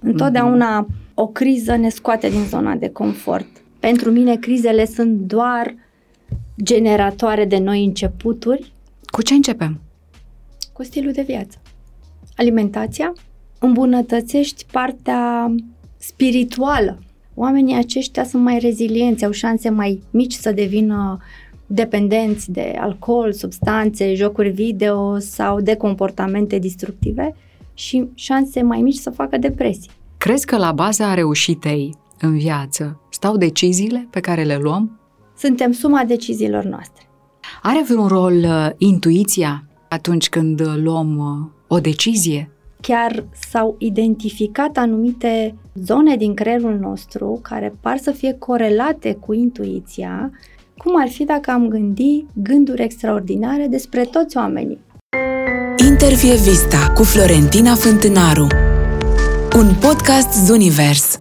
[0.00, 1.14] Întotdeauna mm-hmm.
[1.14, 3.46] o criză ne scoate din zona de confort.
[3.80, 5.74] Pentru mine crizele sunt doar
[6.62, 8.72] generatoare de noi începuturi.
[9.04, 9.80] Cu ce începem?
[10.72, 11.58] Cu stilul de viață.
[12.36, 13.12] Alimentația,
[13.58, 15.54] îmbunătățești partea
[15.96, 16.98] spirituală.
[17.34, 21.18] Oamenii aceștia sunt mai rezilienți, au șanse mai mici să devină
[21.66, 27.34] dependenți de alcool, substanțe, jocuri video sau de comportamente destructive
[27.80, 29.90] și șanse mai mici să facă depresii.
[30.18, 35.00] Crezi că la baza reușitei în viață stau deciziile pe care le luăm?
[35.36, 37.04] Suntem suma deciziilor noastre.
[37.62, 42.50] Are vreun rol uh, intuiția atunci când luăm uh, o decizie?
[42.80, 50.30] Chiar s-au identificat anumite zone din creierul nostru care par să fie corelate cu intuiția,
[50.76, 54.78] cum ar fi dacă am gândi gânduri extraordinare despre toți oamenii.
[55.90, 58.46] Intervie Vista cu Florentina Fântânaru
[59.56, 61.18] Un podcast Zunivers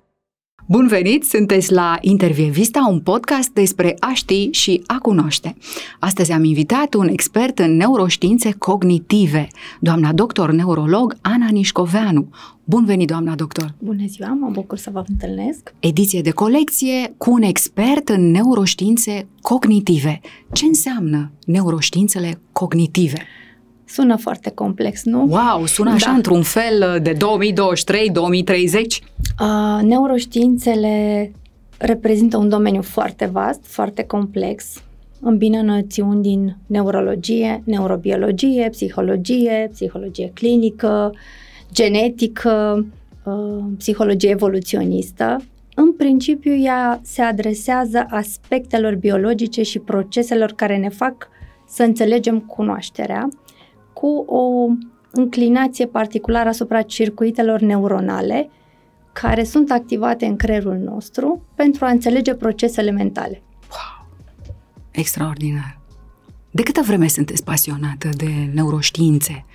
[0.68, 1.24] Bun venit!
[1.24, 5.56] Sunteți la Intervie Vista, un podcast despre a ști și a cunoaște.
[6.00, 9.48] Astăzi am invitat un expert în neuroștiințe cognitive,
[9.80, 12.30] doamna doctor neurolog Ana Nișcoveanu.
[12.64, 13.76] Bun venit, doamna doctor!
[13.80, 15.74] Bună ziua, mă bucur să vă întâlnesc!
[15.80, 20.20] Ediție de colecție cu un expert în neuroștiințe cognitive.
[20.52, 23.26] Ce înseamnă neuroștiințele cognitive?
[23.90, 25.20] Sună foarte complex, nu?
[25.20, 26.16] Wow, sună așa da.
[26.16, 27.18] într-un fel de 2023-2030?
[29.40, 31.32] Uh, neuroștiințele
[31.78, 34.82] reprezintă un domeniu foarte vast, foarte complex,
[35.22, 41.14] îmbină noțiuni din neurologie, neurobiologie, psihologie, psihologie clinică,
[41.74, 42.86] genetică,
[43.24, 45.44] uh, psihologie evoluționistă.
[45.76, 51.28] În principiu, ea se adresează aspectelor biologice și proceselor care ne fac
[51.68, 53.30] să înțelegem cunoașterea
[54.00, 54.68] cu o
[55.12, 58.50] înclinație particulară asupra circuitelor neuronale
[59.14, 63.44] care sunt activate în creierul nostru pentru a înțelege procesele mentale.
[63.72, 64.08] Wow!
[64.92, 65.80] Extraordinar!
[66.52, 69.46] De câtă vreme sunteți pasionată de neuroștiințe?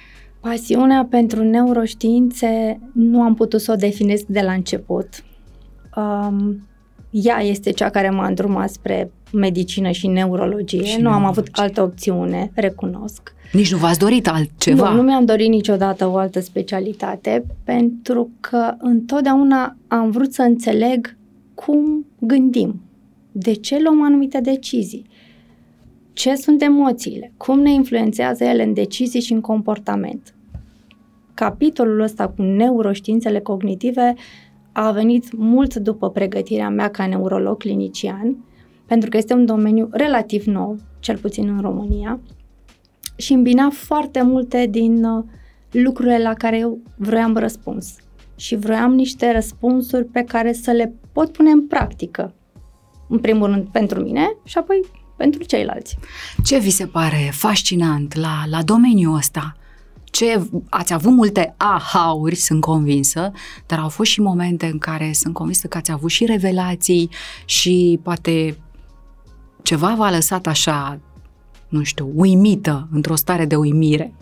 [0.41, 5.09] Pasiunea pentru neuroștiințe nu am putut să o definesc de la început.
[5.97, 6.67] Um,
[7.23, 10.85] ea este cea care m-a îndrumat spre medicină și neurologie.
[10.85, 11.25] Și nu neurologie.
[11.25, 13.35] am avut altă opțiune, recunosc.
[13.53, 14.89] Nici nu v-ați dorit altceva?
[14.89, 21.17] Nu, nu mi-am dorit niciodată o altă specialitate, pentru că întotdeauna am vrut să înțeleg
[21.55, 22.81] cum gândim,
[23.33, 25.07] de ce luăm anumite decizii,
[26.13, 30.35] ce sunt emoțiile, cum ne influențează ele în decizii și în comportament.
[31.35, 34.15] Capitolul ăsta cu neuroștiințele cognitive
[34.77, 38.45] a venit mult după pregătirea mea ca neurolog clinician,
[38.87, 42.21] pentru că este un domeniu relativ nou, cel puțin în România,
[43.17, 45.25] și îmbina foarte multe din uh,
[45.71, 47.95] lucrurile la care eu vroiam răspuns.
[48.37, 52.35] Și vroiam niște răspunsuri pe care să le pot pune în practică.
[53.09, 54.81] În primul rând pentru mine și apoi
[55.17, 55.99] pentru ceilalți.
[56.45, 59.57] Ce vi se pare fascinant la, la domeniul ăsta?
[60.15, 63.33] Ce, ați avut multe aha-uri, sunt convinsă,
[63.67, 67.11] dar au fost și momente în care sunt convinsă că ați avut și revelații
[67.45, 68.59] și poate
[69.63, 71.01] ceva v-a lăsat așa
[71.75, 74.15] nu știu, uimită, într-o stare de uimire?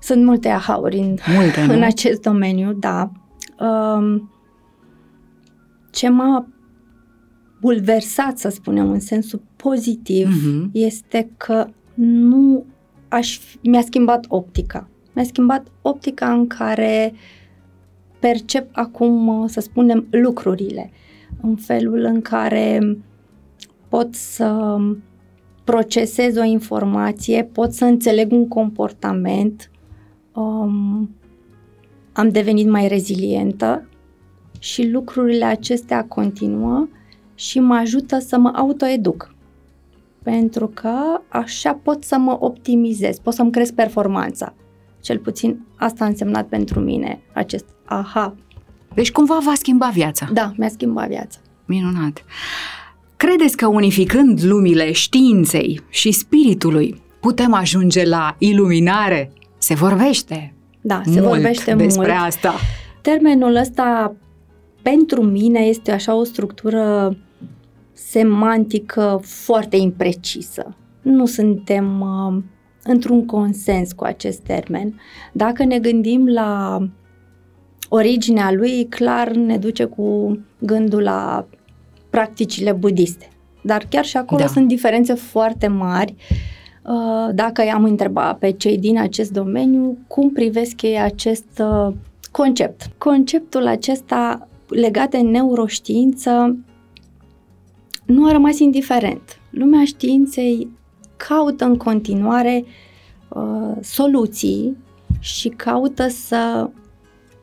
[0.00, 3.10] Sunt multe aha-uri în, multe, în acest domeniu, da.
[3.58, 4.30] Um,
[5.90, 6.46] ce m-a
[7.60, 10.70] bulversat, să spunem, în sensul pozitiv, uh-huh.
[10.72, 12.64] este că nu
[13.08, 14.88] aș, mi-a schimbat optica.
[15.16, 17.12] Mi-a schimbat optica în care
[18.18, 20.90] percep acum, să spunem, lucrurile.
[21.42, 22.98] În felul în care
[23.88, 24.76] pot să
[25.64, 29.70] procesez o informație, pot să înțeleg un comportament,
[30.34, 31.10] um,
[32.12, 33.88] am devenit mai rezilientă
[34.58, 36.88] și lucrurile acestea continuă
[37.34, 39.34] și mă ajută să mă autoeduc.
[40.22, 44.54] Pentru că așa pot să mă optimizez, pot să-mi cresc performanța.
[45.06, 48.34] Cel puțin asta a însemnat pentru mine acest aha.
[48.94, 50.28] Deci cumva v-a schimbat viața.
[50.32, 51.38] Da, mi-a schimbat viața.
[51.64, 52.24] Minunat.
[53.16, 59.32] Credeți că unificând lumile științei și spiritului putem ajunge la iluminare?
[59.58, 62.26] Se vorbește Da, se mult vorbește despre mult.
[62.26, 62.54] asta.
[63.00, 64.14] Termenul ăsta
[64.82, 67.16] pentru mine este așa o structură
[67.92, 70.76] semantică foarte imprecisă.
[71.02, 72.42] Nu suntem uh,
[72.86, 75.00] într-un consens cu acest termen.
[75.32, 76.78] Dacă ne gândim la
[77.88, 81.46] originea lui, clar ne duce cu gândul la
[82.10, 83.28] practicile budiste.
[83.62, 84.46] Dar chiar și acolo da.
[84.46, 86.14] sunt diferențe foarte mari.
[86.82, 91.94] Uh, dacă i-am întrebat pe cei din acest domeniu cum privesc ei acest uh,
[92.36, 92.90] Concept.
[92.98, 96.56] Conceptul acesta legat de neuroștiință
[98.06, 99.40] nu a rămas indiferent.
[99.50, 100.68] Lumea științei
[101.16, 102.64] caută în continuare
[103.28, 104.76] uh, soluții
[105.18, 106.70] și caută să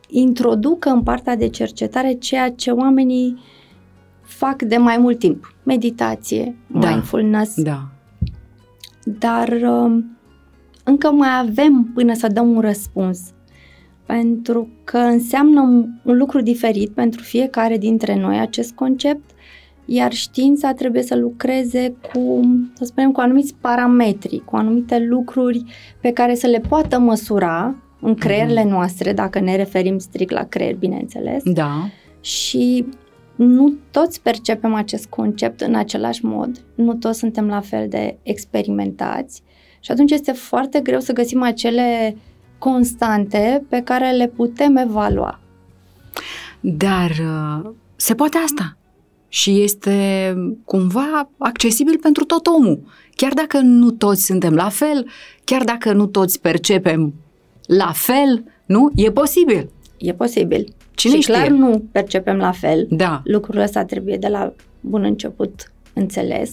[0.09, 3.37] introducă în partea de cercetare ceea ce oamenii
[4.21, 5.55] fac de mai mult timp.
[5.63, 6.89] Meditație, da.
[6.89, 7.61] mindfulness.
[7.61, 7.87] Da.
[9.03, 10.03] Dar uh,
[10.83, 13.19] încă mai avem până să dăm un răspuns.
[14.05, 15.61] Pentru că înseamnă
[16.03, 19.29] un lucru diferit pentru fiecare dintre noi acest concept,
[19.85, 22.39] iar știința trebuie să lucreze cu,
[22.73, 25.63] să spunem, cu anumiți parametri, cu anumite lucruri
[26.01, 28.71] pe care să le poată măsura în creierile mhm.
[28.71, 31.43] noastre, dacă ne referim strict la creier, bineînțeles.
[31.45, 31.89] Da.
[32.21, 32.85] Și
[33.35, 39.41] nu toți percepem acest concept în același mod, nu toți suntem la fel de experimentați
[39.79, 42.17] și atunci este foarte greu să găsim acele
[42.57, 45.39] constante pe care le putem evalua.
[46.59, 48.77] Dar uh, se poate asta
[49.33, 50.35] și este
[50.65, 52.79] cumva accesibil pentru tot omul.
[53.15, 55.07] Chiar dacă nu toți suntem la fel,
[55.43, 57.13] chiar dacă nu toți percepem
[57.65, 58.91] la fel, nu?
[58.95, 59.69] E posibil.
[59.97, 60.73] E posibil.
[60.95, 61.33] Cine și știe?
[61.33, 62.87] clar nu percepem la fel.
[62.89, 63.21] Da.
[63.23, 66.51] Lucrul ăsta trebuie de la bun început înțeles.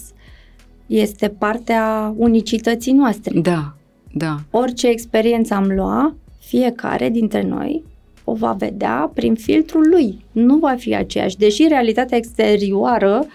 [0.86, 3.40] Este partea unicității noastre.
[3.40, 3.74] Da,
[4.12, 4.36] da.
[4.50, 7.84] Orice experiență am lua, fiecare dintre noi
[8.30, 10.24] o va vedea prin filtrul lui.
[10.32, 11.36] Nu va fi aceeași.
[11.36, 13.26] Deși realitatea exterioară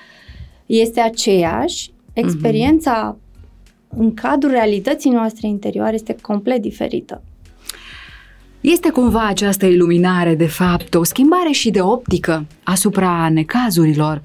[0.65, 3.97] este aceeași, experiența mm-hmm.
[3.97, 7.21] în cadrul realității noastre interioare este complet diferită.
[8.62, 14.21] Este cumva această iluminare, de fapt, o schimbare și de optică asupra necazurilor.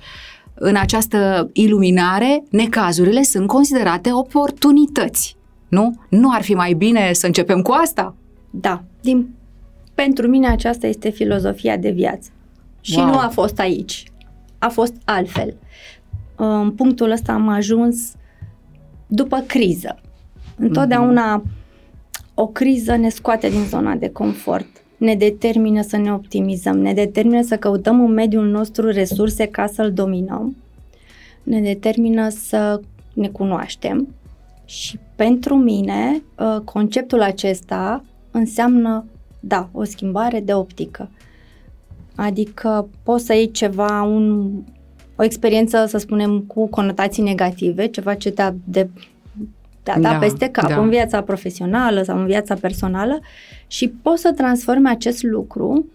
[0.55, 5.37] În această iluminare, necazurile sunt considerate oportunități,
[5.69, 5.95] nu?
[6.09, 8.15] Nu ar fi mai bine să începem cu asta?
[8.51, 9.29] Da, din,
[10.03, 12.31] pentru mine aceasta este filozofia de viață.
[12.81, 13.07] Și wow.
[13.07, 14.05] nu a fost aici,
[14.59, 15.55] a fost altfel.
[16.37, 18.13] În punctul ăsta am ajuns
[19.07, 20.01] după criză.
[20.57, 21.59] Întotdeauna mm-hmm
[22.41, 24.67] o criză ne scoate din zona de confort,
[24.97, 29.93] ne determină să ne optimizăm, ne determină să căutăm în mediul nostru resurse ca să-l
[29.93, 30.57] dominăm,
[31.43, 32.81] ne determină să
[33.13, 34.15] ne cunoaștem
[34.65, 39.05] și pentru mine ă, conceptul acesta înseamnă,
[39.41, 41.11] da, o schimbare de optică.
[42.15, 44.51] Adică poți să iei ceva, un,
[45.17, 48.89] o experiență, să spunem, cu conotații negative, ceva ce te-a de,
[49.83, 50.81] te-a dat da, peste cap da.
[50.81, 53.21] în viața profesională sau în viața personală
[53.67, 55.87] și poți să transformi acest lucru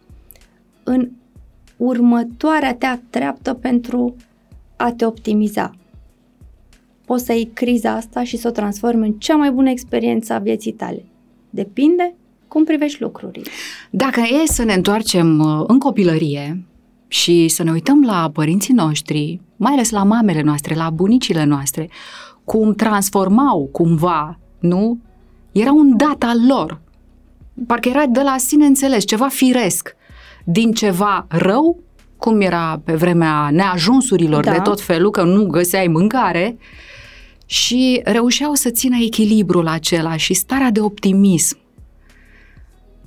[0.83, 1.09] în
[1.77, 4.15] următoarea te treaptă pentru
[4.75, 5.75] a te optimiza.
[7.05, 10.39] Poți să iei criza asta și să o transformi în cea mai bună experiență a
[10.39, 11.05] vieții tale.
[11.49, 12.13] Depinde
[12.47, 13.49] cum privești lucrurile.
[13.89, 16.65] Dacă e să ne întoarcem uh, în copilărie
[17.07, 21.89] și să ne uităm la părinții noștri, mai ales la mamele noastre, la bunicile noastre,
[22.43, 24.99] cum transformau cumva, nu?
[25.51, 26.81] Era un dat al lor.
[27.67, 29.95] Parcă era de la sine înțeles, ceva firesc.
[30.43, 31.79] Din ceva rău,
[32.17, 34.51] cum era pe vremea neajunsurilor da.
[34.51, 36.57] de tot felul, că nu găseai mâncare,
[37.45, 41.57] și reușeau să țină echilibrul acela și starea de optimism.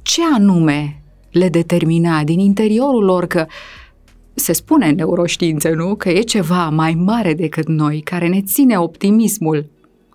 [0.09, 3.47] Ce anume le determina din interiorul lor că
[4.35, 5.95] se spune în neuroștiință, nu?
[5.95, 9.67] Că e ceva mai mare decât noi, care ne ține optimismul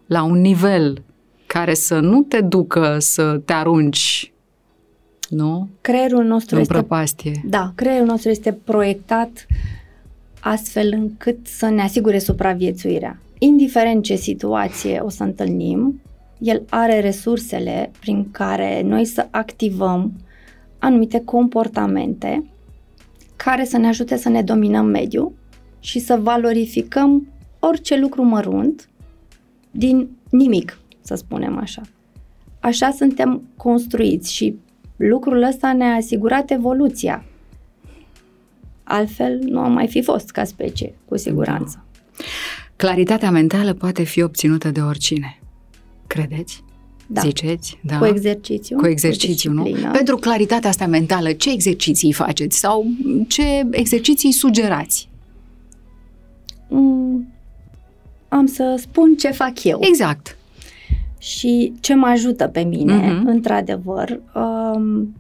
[0.06, 1.04] la un nivel
[1.46, 4.34] care să nu te ducă să te arunci,
[5.30, 5.70] nu?
[5.82, 6.74] Creierul nostru în este...
[6.74, 7.42] prăpastie.
[7.46, 9.48] Da, creierul nostru este proiectat
[10.40, 13.20] astfel încât să ne asigure supraviețuirea.
[13.38, 16.02] Indiferent ce situație o să întâlnim,
[16.44, 20.14] el are resursele prin care noi să activăm
[20.80, 22.50] anumite comportamente
[23.36, 25.34] care să ne ajute să ne dominăm mediul
[25.80, 27.28] și să valorificăm
[27.60, 28.90] orice lucru mărunt
[29.72, 31.82] din nimic, să spunem așa.
[32.60, 34.56] Așa suntem construiți și
[34.96, 37.26] lucrul ăsta ne-a asigurat evoluția.
[38.84, 41.86] Altfel nu am mai fi fost ca specie, cu siguranță.
[42.76, 45.38] Claritatea mentală poate fi obținută de oricine.
[46.14, 46.64] Credeți?
[47.08, 47.22] da.
[47.22, 47.78] ziceți?
[47.82, 47.98] Da.
[47.98, 48.78] Cu exercițiu.
[48.78, 49.92] Cu exercițiu, cu nu?
[49.92, 52.86] Pentru claritatea asta mentală, ce exerciții faceți sau
[53.28, 55.10] ce exerciții sugerați?
[56.70, 57.28] Mm,
[58.28, 59.80] am să spun ce fac eu.
[59.82, 60.38] Exact.
[61.18, 63.26] Și ce mă ajută pe mine, uh-huh.
[63.26, 64.20] într-adevăr.
[64.36, 65.16] Um,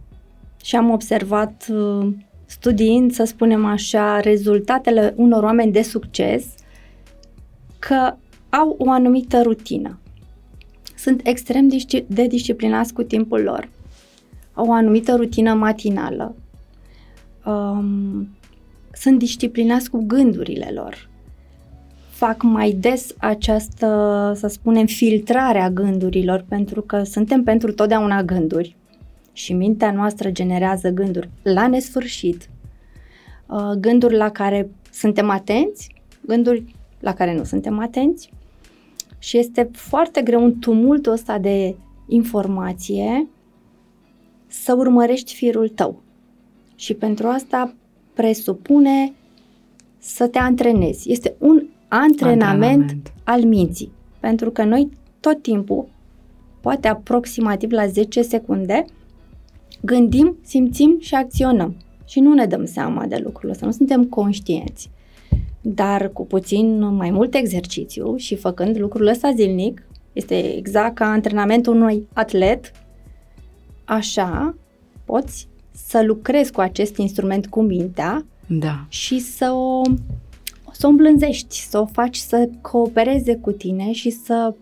[0.63, 2.07] și am observat, uh,
[2.45, 6.45] studiind, să spunem așa, rezultatele unor oameni de succes,
[7.79, 8.15] că
[8.49, 9.97] au o anumită rutină
[11.03, 11.67] sunt extrem
[12.07, 13.69] de disciplinați cu timpul lor.
[14.53, 16.35] au o anumită rutină matinală,
[17.45, 18.27] um,
[18.93, 21.09] sunt disciplinați cu gândurile lor,
[22.09, 23.87] fac mai des această,
[24.35, 28.75] să spunem, filtrare a gândurilor, pentru că suntem pentru totdeauna gânduri
[29.33, 32.49] și mintea noastră generează gânduri la nesfârșit,
[33.47, 38.31] uh, gânduri la care suntem atenți, gânduri la care nu suntem atenți
[39.23, 41.75] și este foarte greu în tumultul ăsta de
[42.07, 43.27] informație
[44.47, 46.01] să urmărești firul tău.
[46.75, 47.73] Și pentru asta
[48.13, 49.13] presupune
[49.97, 51.11] să te antrenezi.
[51.11, 53.91] Este un antrenament, antrenament al minții.
[54.19, 54.89] Pentru că noi
[55.19, 55.87] tot timpul,
[56.61, 58.85] poate aproximativ la 10 secunde,
[59.81, 61.75] gândim, simțim și acționăm.
[62.05, 64.89] Și nu ne dăm seama de lucrul ăsta, nu suntem conștienți.
[65.65, 71.75] Dar cu puțin mai mult exercițiu și făcând lucrul ăsta zilnic, este exact ca antrenamentul
[71.75, 72.71] unui atlet,
[73.85, 74.55] așa
[75.05, 78.85] poți să lucrezi cu acest instrument cu mintea da.
[78.87, 79.81] și să o,
[80.71, 84.53] să o îmblânzești, să o faci să coopereze cu tine și să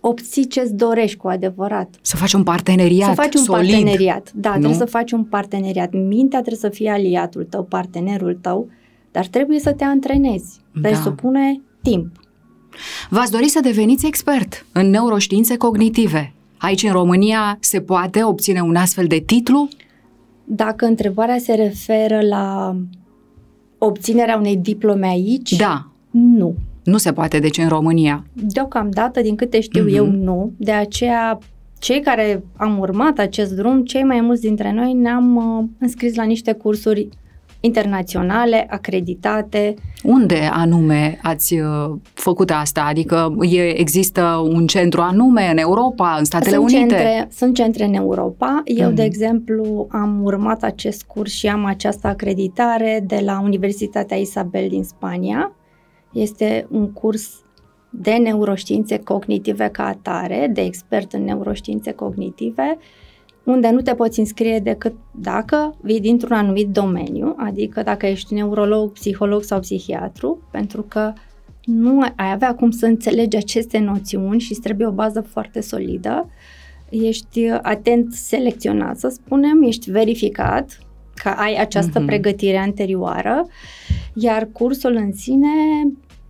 [0.00, 1.94] obții ce-ți dorești cu adevărat.
[2.02, 3.70] Să faci un parteneriat Să faci un solid.
[3.70, 4.56] parteneriat, da, nu?
[4.56, 5.92] trebuie să faci un parteneriat.
[5.92, 8.68] Mintea trebuie să fie aliatul tău, partenerul tău,
[9.10, 10.60] dar trebuie să te antrenezi.
[10.72, 10.88] Da.
[10.88, 12.10] Presupune timp.
[13.10, 16.32] V-ați dori să deveniți expert în neuroștiințe cognitive.
[16.58, 19.68] Aici, în România, se poate obține un astfel de titlu?
[20.44, 22.76] Dacă întrebarea se referă la
[23.78, 25.90] obținerea unei diplome aici, da.
[26.10, 26.54] nu.
[26.84, 28.24] Nu se poate, deci, în România.
[28.32, 29.94] Deocamdată, din câte știu mm-hmm.
[29.94, 30.52] eu, nu.
[30.56, 31.38] De aceea,
[31.78, 36.22] cei care am urmat acest drum, cei mai mulți dintre noi ne-am uh, înscris la
[36.22, 37.08] niște cursuri
[37.60, 39.74] internaționale, acreditate.
[40.02, 42.84] Unde anume ați uh, făcut asta?
[42.88, 46.78] Adică e, există un centru anume în Europa, în Statele sunt Unite?
[46.78, 48.62] Centre, sunt centre în Europa.
[48.64, 48.94] Eu, mm.
[48.94, 54.84] de exemplu, am urmat acest curs și am această acreditare de la Universitatea Isabel din
[54.84, 55.52] Spania.
[56.12, 57.44] Este un curs
[57.90, 62.78] de neuroștiințe cognitive ca atare, de expert în neuroștiințe cognitive,
[63.44, 68.92] unde nu te poți înscrie decât dacă vii dintr-un anumit domeniu, adică dacă ești neurolog,
[68.92, 71.12] psiholog sau psihiatru, pentru că
[71.64, 76.30] nu ai avea cum să înțelegi aceste noțiuni și îți trebuie o bază foarte solidă.
[76.88, 80.78] Ești atent selecționat, să spunem, ești verificat
[81.14, 82.06] că ai această mm-hmm.
[82.06, 83.46] pregătire anterioară,
[84.14, 85.48] iar cursul în sine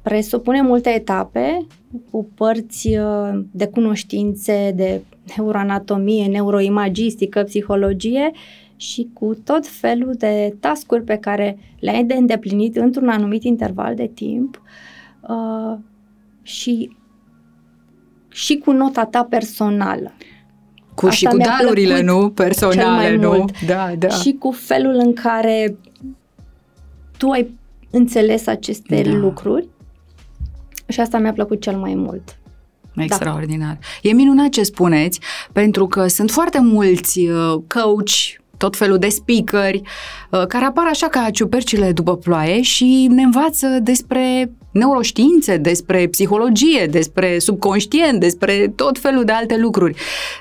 [0.02, 1.66] presupune multe etape
[2.10, 5.00] cu părți uh, de cunoștințe, de
[5.36, 8.30] neuroanatomie, neuroimagistică, psihologie
[8.76, 14.10] și cu tot felul de tascuri pe care le-ai de îndeplinit într-un anumit interval de
[14.14, 14.62] timp
[15.20, 15.78] uh,
[16.42, 16.96] și,
[18.28, 20.12] și cu nota ta personală.
[20.94, 22.30] Cu Asta și cu darurile, nu?
[22.30, 23.32] Personale, nu?
[23.32, 23.60] Mult.
[23.66, 24.08] Da, da.
[24.08, 25.76] Și cu felul în care
[27.16, 27.58] tu ai
[27.90, 29.10] înțeles aceste da.
[29.10, 29.68] lucruri
[30.88, 32.39] și asta mi-a plăcut cel mai mult.
[33.08, 33.14] Da.
[33.14, 33.78] Extraordinar.
[33.80, 34.08] Da.
[34.08, 35.20] E minunat ce spuneți,
[35.52, 39.82] pentru că sunt foarte mulți uh, coach, tot felul de speakeri,
[40.30, 46.86] uh, care apar așa ca ciupercile după ploaie și ne învață despre neuroștiințe, despre psihologie,
[46.86, 49.94] despre subconștient, despre tot felul de alte lucruri.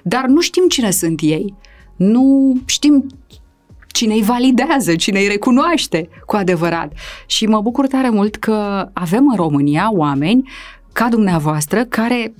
[0.03, 1.55] Dar nu știm cine sunt ei.
[1.95, 3.05] Nu știm
[3.87, 6.91] cine îi validează, cine îi recunoaște cu adevărat.
[7.25, 10.49] Și mă bucur tare mult că avem în România oameni
[10.93, 12.33] ca dumneavoastră care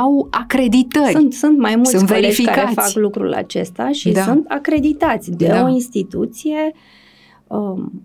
[0.00, 1.12] au acreditări.
[1.12, 2.58] Sunt, sunt mai mulți sunt verificați.
[2.58, 4.22] care fac lucrul acesta și da.
[4.22, 5.64] sunt acreditați de da.
[5.64, 6.72] o instituție
[7.46, 8.02] um,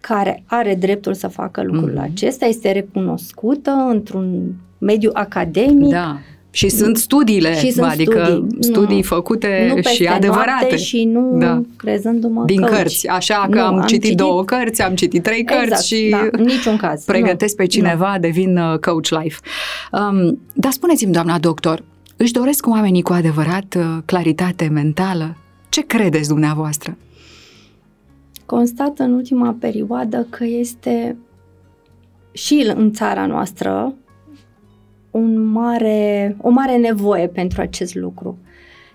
[0.00, 2.10] care are dreptul să facă lucrul mm-hmm.
[2.12, 5.90] acesta, este recunoscută într-un mediu academic.
[5.90, 6.18] Da.
[6.50, 10.76] Și sunt studiile, și sunt adică studii, studii nu, făcute nu și adevărate.
[10.76, 11.62] și nu da.
[11.76, 12.72] crezându-mă Din căuci.
[12.72, 15.86] cărți, așa că nu, am, am citit, citit două cărți, am citit trei exact, cărți
[15.86, 17.04] și da, în niciun caz.
[17.12, 18.20] pregătesc nu, pe cineva, nu.
[18.20, 19.38] devin uh, coach life.
[19.92, 21.82] Um, dar spuneți-mi, doamna doctor,
[22.16, 25.36] își doresc oamenii cu adevărat uh, claritate mentală?
[25.68, 26.96] Ce credeți dumneavoastră?
[28.46, 31.16] Constat în ultima perioadă că este
[32.32, 33.94] și în țara noastră
[35.10, 38.38] un mare, o mare nevoie pentru acest lucru.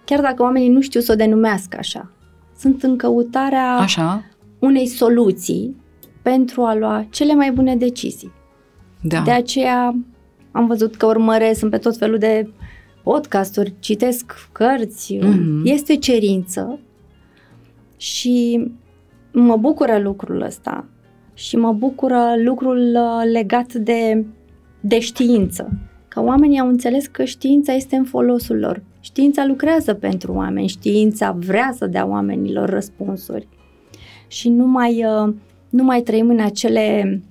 [0.05, 2.11] Chiar dacă oamenii nu știu să o denumească așa.
[2.57, 4.23] Sunt în căutarea așa.
[4.59, 5.75] unei soluții
[6.21, 8.31] pentru a lua cele mai bune decizii.
[9.01, 9.21] Da.
[9.21, 9.95] De aceea
[10.51, 12.49] am văzut că urmăresc, sunt pe tot felul de
[13.03, 15.63] podcasturi, citesc cărți, mm-hmm.
[15.63, 16.79] este cerință
[17.97, 18.67] și
[19.31, 20.85] mă bucură lucrul ăsta
[21.33, 24.25] și mă bucură lucrul uh, legat de,
[24.79, 25.69] de știință
[26.15, 31.31] că oamenii au înțeles că știința este în folosul lor Știința lucrează pentru oameni, știința
[31.31, 33.47] vrea să dea oamenilor răspunsuri.
[34.27, 35.33] Și nu mai, uh,
[35.69, 37.21] nu mai trăim în acele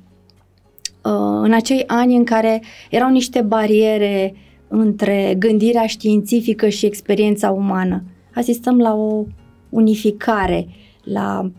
[1.05, 4.35] uh, în acei ani în care erau niște bariere
[4.69, 8.03] între gândirea științifică și experiența umană.
[8.35, 9.25] Asistăm la o
[9.69, 10.67] unificare,
[11.05, 11.51] la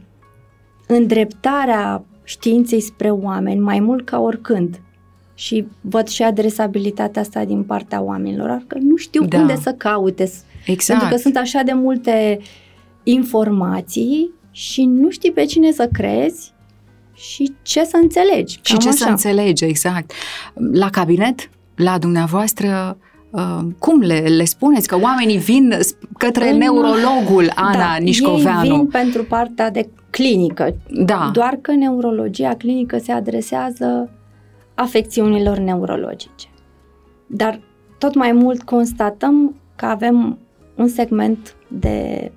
[0.88, 4.82] îndreptarea științei spre oameni mai mult ca oricând.
[5.36, 9.38] Și văd și adresabilitatea asta din partea oamenilor, că nu știu da.
[9.38, 10.32] unde să caute.
[10.66, 11.00] Exact.
[11.00, 12.40] Pentru că sunt așa de multe
[13.04, 16.54] informații și nu știi pe cine să crezi
[17.14, 18.60] și ce să înțelegi.
[18.62, 18.98] Și ce așa.
[18.98, 20.12] să înțelegi, exact.
[20.72, 22.98] La cabinet, la dumneavoastră,
[23.36, 25.74] Uh, cum le, le spuneți că oamenii vin
[26.18, 28.64] către în, neurologul Ana da, Nișcoveanu?
[28.64, 30.76] Ei vin pentru partea de clinică.
[30.90, 31.30] Da.
[31.34, 34.10] Doar că neurologia clinică se adresează
[34.76, 36.48] afecțiunilor neurologice.
[37.28, 37.60] Dar
[37.98, 40.38] tot mai mult constatăm că avem
[40.76, 42.32] un segment de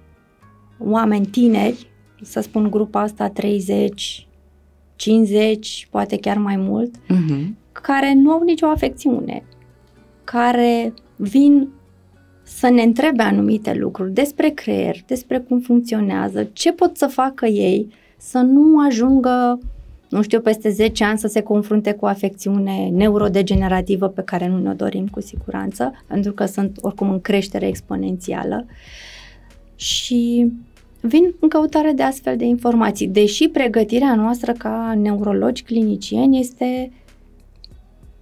[0.78, 1.90] oameni tineri,
[2.22, 4.26] să spun grupa asta 30,
[4.96, 7.46] 50, poate chiar mai mult, uh-huh.
[7.72, 9.44] care nu au nicio afecțiune
[10.24, 11.68] care vin
[12.42, 17.92] să ne întrebe anumite lucruri despre creier, despre cum funcționează, ce pot să facă ei
[18.16, 19.58] să nu ajungă,
[20.08, 24.58] nu știu, peste 10 ani să se confrunte cu o afecțiune neurodegenerativă pe care nu
[24.58, 28.66] ne-o dorim cu siguranță, pentru că sunt oricum în creștere exponențială.
[29.74, 30.52] Și
[31.00, 36.92] vin în căutare de astfel de informații, deși pregătirea noastră ca neurologi clinicieni este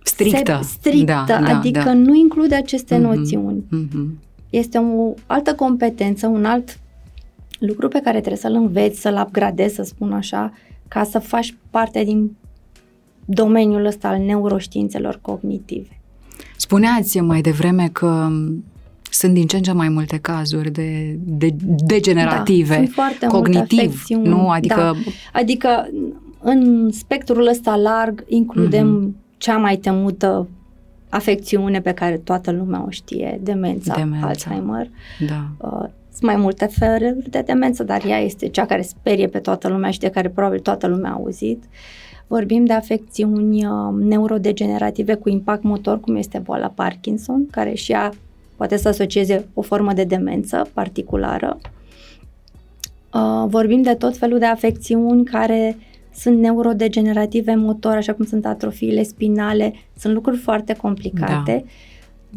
[0.03, 0.59] strictă.
[0.63, 1.93] Se, strictă, da, da, adică da.
[1.93, 3.65] nu include aceste mm-hmm, noțiuni.
[3.65, 4.25] Mm-hmm.
[4.51, 6.79] Este o altă competență, un alt
[7.59, 10.53] lucru pe care trebuie să-l înveți, să-l upgradezi, să spun așa,
[10.89, 12.37] ca să faci parte din
[13.25, 16.01] domeniul ăsta al neuroștiințelor cognitive.
[16.57, 18.29] Spuneați mai devreme că
[19.11, 24.05] sunt din ce în ce mai multe cazuri de, de degenerative, da, sunt foarte cognitiv,
[24.09, 24.49] nu?
[24.49, 24.75] Adică...
[24.75, 24.93] Da.
[25.33, 25.89] adică
[26.41, 30.49] în spectrul ăsta larg includem mm-hmm cea mai temută
[31.09, 34.27] afecțiune pe care toată lumea o știe, demența, demența.
[34.27, 34.91] Alzheimer.
[35.27, 35.51] Da.
[36.17, 39.69] Uh, sunt mai multe feluri de demență, dar ea este cea care sperie pe toată
[39.69, 41.65] lumea și de care probabil toată lumea a auzit.
[42.27, 48.13] Vorbim de afecțiuni uh, neurodegenerative cu impact motor, cum este boala Parkinson, care și ea
[48.57, 51.59] poate să asocieze o formă de demență particulară.
[53.15, 55.77] Uh, vorbim de tot felul de afecțiuni care
[56.15, 61.65] sunt neurodegenerative motor, așa cum sunt atrofiile spinale, sunt lucruri foarte complicate.
[61.65, 61.71] Da.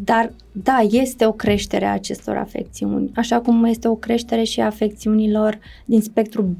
[0.04, 4.64] Dar, da, este o creștere a acestor afecțiuni, așa cum este o creștere și a
[4.64, 6.56] afecțiunilor din spectrul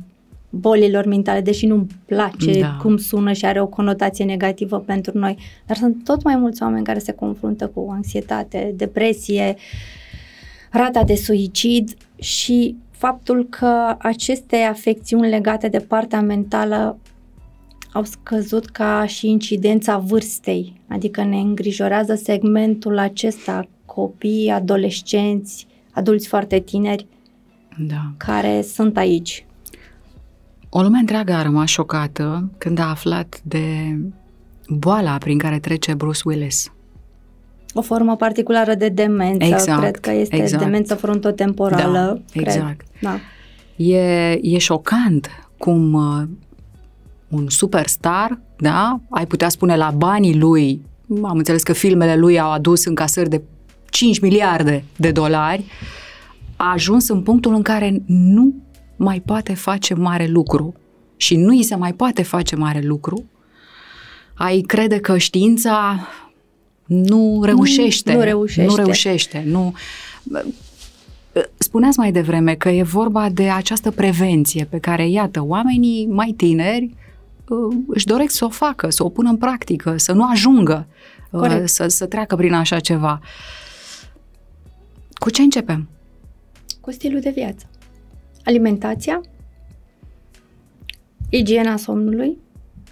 [0.50, 2.76] bolilor mentale, deși nu-mi place da.
[2.83, 6.85] cum sună și are o conotație negativă pentru noi, dar sunt tot mai mulți oameni
[6.85, 9.57] care se confruntă cu anxietate, depresie,
[10.70, 16.98] rata de suicid și faptul că aceste afecțiuni legate de partea mentală
[17.92, 26.59] au scăzut ca și incidența vârstei, adică ne îngrijorează segmentul acesta, copii, adolescenți, adulți foarte
[26.59, 27.07] tineri
[27.79, 28.12] da.
[28.16, 29.46] care sunt aici.
[30.68, 33.98] O lume întreagă a rămas șocată când a aflat de
[34.68, 36.72] boala prin care trece Bruce Willis.
[37.72, 40.62] O formă particulară de demență, exact, cred că este exact.
[40.62, 41.98] demență frontotemporală.
[41.98, 42.46] Da, cred.
[42.46, 42.87] exact.
[43.00, 43.18] Da.
[43.76, 46.22] E, e șocant cum uh,
[47.31, 49.01] un superstar, da?
[49.11, 50.81] Ai putea spune la banii lui,
[51.23, 53.43] am înțeles că filmele lui au adus încasări de
[53.90, 55.64] 5 miliarde de dolari,
[56.57, 58.55] a ajuns în punctul în care nu
[58.97, 60.75] mai poate face mare lucru
[61.16, 63.25] și nu îi se mai poate face mare lucru,
[64.35, 66.09] ai crede că știința
[66.85, 68.12] nu reușește.
[68.12, 68.71] Nu, nu reușește.
[68.71, 69.45] Nu reușește.
[69.47, 69.75] Nu...
[71.59, 76.85] Spuneați mai devreme că e vorba de această prevenție pe care, iată, oamenii mai tineri
[76.85, 77.10] Uh,
[77.87, 80.87] își doresc să o facă, să o pună în practică, să nu ajungă
[81.31, 83.21] uh, să, să treacă prin așa ceva.
[85.13, 85.89] Cu ce începem?
[86.81, 87.67] Cu stilul de viață.
[88.45, 89.21] Alimentația,
[91.29, 92.39] igiena somnului,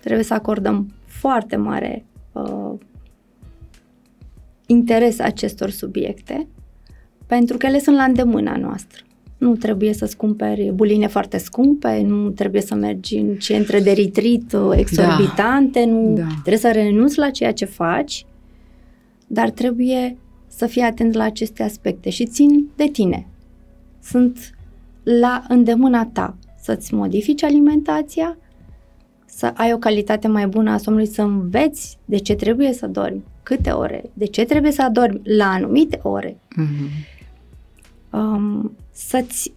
[0.01, 2.73] trebuie să acordăm foarte mare uh,
[4.67, 6.49] interes acestor subiecte,
[7.27, 9.03] pentru că ele sunt la îndemâna noastră.
[9.39, 14.53] Nu trebuie să-ți cumperi buline foarte scumpe, nu trebuie să mergi în centre de retreat
[14.53, 15.91] uh, exorbitante, da.
[15.91, 16.27] nu da.
[16.31, 18.27] trebuie să renunți la ceea ce faci,
[19.27, 23.27] dar trebuie să fii atent la aceste aspecte și țin de tine.
[24.03, 24.55] Sunt
[25.03, 28.39] la îndemâna ta să-ți modifici alimentația,
[29.27, 33.25] să ai o calitate mai bună a somnului, să înveți de ce trebuie să dormi,
[33.43, 36.37] câte ore, de ce trebuie să adormi la anumite ore.
[36.37, 37.17] Mm-hmm
[38.13, 39.53] um, să-ți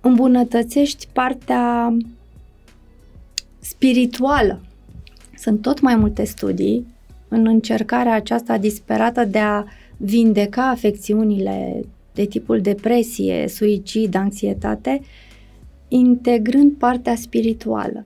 [0.00, 1.96] îmbunătățești partea
[3.58, 4.60] spirituală.
[5.36, 6.86] Sunt tot mai multe studii
[7.28, 9.64] în încercarea aceasta disperată de a
[9.96, 15.00] vindeca afecțiunile de tipul depresie, suicid, anxietate,
[15.88, 18.04] integrând partea spirituală.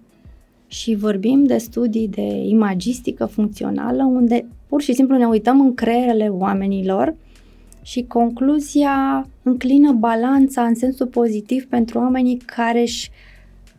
[0.67, 6.29] Și vorbim de studii de imagistică funcțională, unde pur și simplu ne uităm în creierele
[6.29, 7.15] oamenilor
[7.83, 13.11] și concluzia înclină balanța în sensul pozitiv pentru oamenii care, își,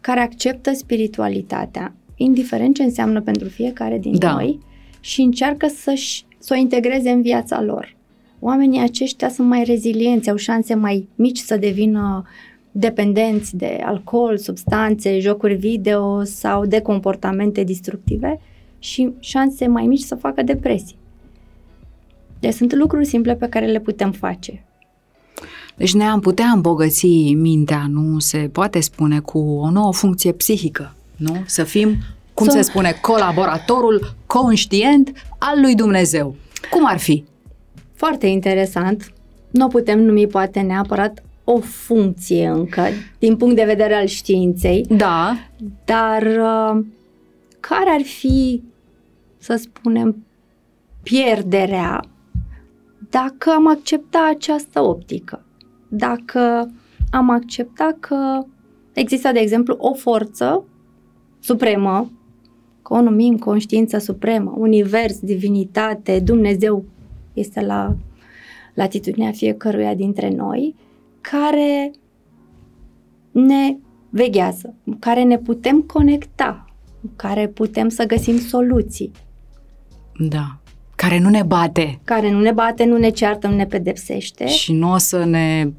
[0.02, 4.32] care acceptă spiritualitatea, indiferent ce înseamnă pentru fiecare din da.
[4.32, 4.60] noi,
[5.00, 7.96] și încearcă să-și, să o integreze în viața lor.
[8.40, 12.24] Oamenii aceștia sunt mai rezilienți, au șanse mai mici să devină
[12.72, 18.40] dependenți de alcool, substanțe, jocuri video sau de comportamente destructive
[18.80, 21.00] și șanse mai mici să facă depresii.
[22.42, 24.64] Deci sunt lucruri simple pe care le putem face.
[25.76, 31.44] Deci ne-am putea îmbogăți mintea, nu se poate spune, cu o nouă funcție psihică, nu?
[31.46, 31.96] Să fim,
[32.34, 32.52] cum so...
[32.52, 36.36] se spune, colaboratorul conștient al lui Dumnezeu.
[36.70, 37.24] Cum ar fi?
[37.94, 39.14] Foarte interesant.
[39.50, 42.84] Nu putem numi poate neapărat o funcție încă,
[43.20, 44.86] din punct de vedere al științei.
[44.90, 45.38] Da.
[45.86, 46.84] Dar uh,
[47.60, 48.62] care ar fi,
[49.38, 50.26] să spunem,
[51.04, 52.02] pierderea
[53.12, 55.46] dacă am accepta această optică?
[55.88, 56.72] Dacă
[57.12, 58.46] am accepta că
[58.94, 60.64] există, de exemplu, o forță
[61.40, 62.12] supremă,
[62.82, 66.86] că o numim conștiință supremă, univers, divinitate, Dumnezeu
[67.34, 67.96] este la
[68.74, 70.76] latitudinea fiecăruia dintre noi,
[71.22, 71.92] care
[73.32, 73.78] ne
[74.10, 76.66] veghează, care ne putem conecta,
[77.16, 79.12] care putem să găsim soluții.
[80.30, 80.61] Da.
[81.02, 82.00] Care nu ne bate.
[82.04, 84.48] Care nu ne bate, nu ne ceartă, nu ne pedepsește.
[84.48, 85.72] Și nu o să ne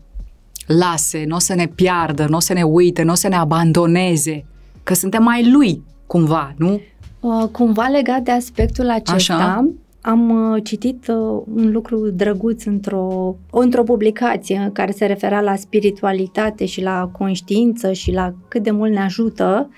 [0.66, 3.36] lase, nu o să ne piardă, nu o să ne uite, nu o să ne
[3.36, 4.44] abandoneze.
[4.82, 6.80] Că suntem mai lui, cumva, nu?
[7.20, 9.68] Uh, cumva legat de aspectul acesta, Așa?
[10.00, 16.64] am uh, citit uh, un lucru drăguț într-o, într-o publicație care se refera la spiritualitate
[16.66, 19.70] și la conștiință și la cât de mult ne ajută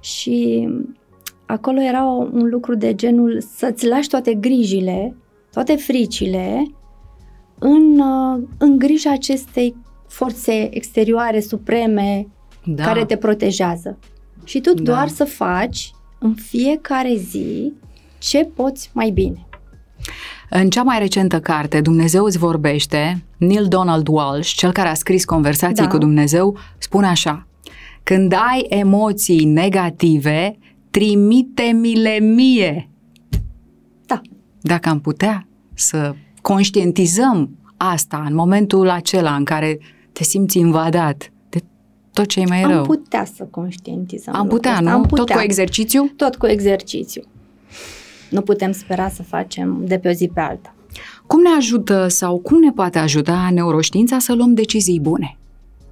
[0.00, 0.68] și
[1.48, 5.16] acolo era un lucru de genul să-ți lași toate grijile,
[5.52, 6.72] toate fricile
[7.58, 9.76] în, uh, în grija acestei
[10.08, 12.26] forțe exterioare supreme
[12.64, 12.84] da.
[12.84, 13.98] care te protejează.
[14.44, 14.82] Și tu da.
[14.82, 17.72] doar să faci în fiecare zi
[18.18, 19.46] ce poți mai bine.
[20.50, 25.24] În cea mai recentă carte, Dumnezeu îți vorbește, Neil Donald Walsh, cel care a scris
[25.24, 25.90] Conversații da.
[25.90, 27.46] cu Dumnezeu, spune așa,
[28.02, 30.58] când ai emoții negative,
[30.90, 32.88] trimite-mi-le mie.
[34.06, 34.20] Da.
[34.60, 39.78] Dacă am putea să conștientizăm asta în momentul acela în care
[40.12, 41.62] te simți invadat de
[42.12, 42.78] tot ce e mai am rău.
[42.78, 44.34] Am putea să conștientizăm.
[44.34, 44.88] Am putea, nu?
[44.88, 45.24] Am putea.
[45.24, 46.12] Tot cu exercițiu?
[46.16, 47.22] Tot cu exercițiu.
[48.30, 50.74] Nu putem spera să facem de pe o zi pe alta.
[51.26, 55.36] Cum ne ajută sau cum ne poate ajuta neuroștiința să luăm decizii bune?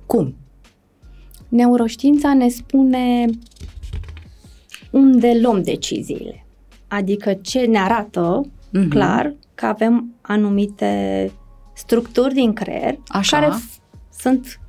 [0.07, 0.35] Cum?
[1.49, 3.27] Neuroștiința ne spune
[4.97, 6.47] unde luăm deciziile.
[6.89, 8.89] Adică ce ne arată uh-huh.
[8.89, 11.33] clar că avem anumite
[11.75, 13.39] structuri din creier Așa.
[13.39, 14.61] care f- sunt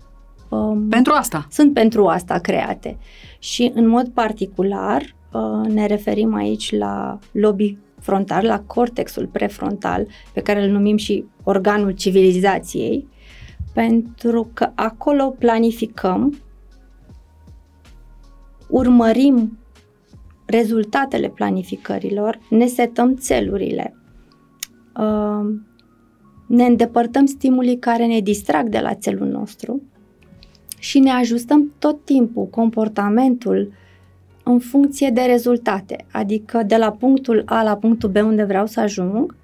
[0.49, 1.47] um, pentru asta.
[1.51, 2.97] Sunt pentru asta create.
[3.39, 10.41] Și în mod particular uh, ne referim aici la lobby frontal, la cortexul prefrontal, pe
[10.41, 13.07] care îl numim și organul civilizației,
[13.73, 16.37] pentru că acolo planificăm,
[18.67, 19.57] urmărim
[20.47, 23.95] rezultatele planificărilor, ne setăm țelurile,
[24.99, 25.55] uh,
[26.47, 29.81] ne îndepărtăm stimulii care ne distrag de la țelul nostru
[30.79, 33.71] și ne ajustăm tot timpul comportamentul
[34.43, 38.79] în funcție de rezultate, adică de la punctul A la punctul B unde vreau să
[38.79, 39.35] ajung,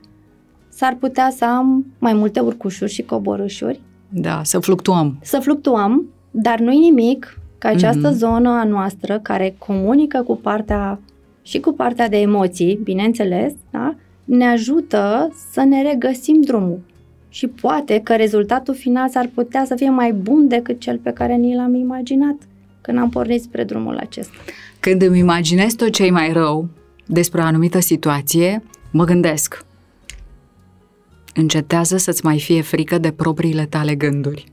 [0.70, 3.82] s-ar putea să am mai multe urcușuri și coborâșuri.
[4.10, 5.18] Da, să fluctuăm.
[5.22, 8.18] Să fluctuăm, dar nu-i nimic că această mm-hmm.
[8.18, 11.00] zonă a noastră care comunică cu partea
[11.42, 16.80] și cu partea de emoții, bineînțeles, da, ne ajută să ne regăsim drumul.
[17.30, 21.34] Și poate că rezultatul final s-ar putea să fie mai bun decât cel pe care
[21.36, 22.36] ni l-am imaginat
[22.82, 24.34] când am pornit spre drumul acesta.
[24.80, 26.68] Când îmi imaginez tot ce e mai rău
[27.06, 29.66] despre o anumită situație, mă gândesc.
[31.36, 34.53] Încetează să-ți mai fie frică de propriile tale gânduri.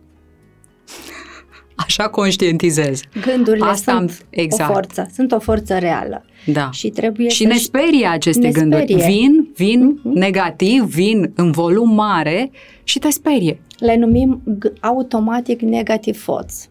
[1.84, 3.00] Așa conștientizez.
[3.20, 4.70] Gândurile Asta sunt am, exact.
[4.70, 6.24] o forță, sunt o forță reală.
[6.46, 6.70] Da.
[6.72, 8.82] Și trebuie Și ne sperie aceste ne gânduri.
[8.82, 9.06] Sperie.
[9.06, 10.12] Vin, vin uh-huh.
[10.14, 12.50] negativ, vin în volum mare
[12.84, 13.60] și te sperie.
[13.78, 14.42] le numim
[14.80, 16.68] automatic negative thoughts.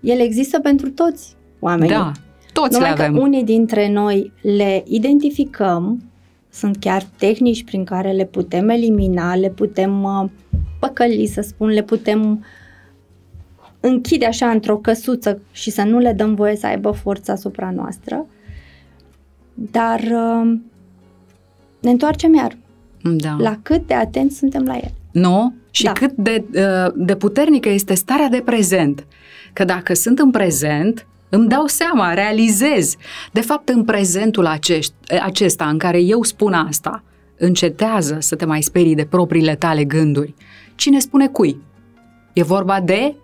[0.00, 1.94] Ele există pentru toți oamenii.
[1.94, 2.12] Da,
[2.52, 3.14] toți Numai le avem.
[3.14, 6.02] că unii dintre noi le identificăm,
[6.50, 10.30] sunt chiar tehnici prin care le putem elimina, le putem uh,
[10.78, 12.44] păcăli, să spun, le putem
[13.80, 18.26] închide așa într-o căsuță și să nu le dăm voie să aibă forța asupra noastră.
[19.54, 20.58] Dar uh,
[21.80, 22.56] ne întoarcem iar
[23.02, 23.36] Da.
[23.38, 24.92] la cât de atenți suntem la el.
[25.12, 25.54] Nu?
[25.70, 25.92] Și Da.
[25.92, 29.06] cât de, uh, de puternică este starea de prezent.
[29.52, 32.94] Că dacă sunt în prezent, îmi dau seama, realizez.
[33.32, 37.02] De fapt, în prezentul acești, acesta în care eu spun asta,
[37.38, 40.34] încetează să te mai sperii de propriile tale gânduri.
[40.74, 41.60] Cine spune cui?
[42.32, 43.14] E vorba de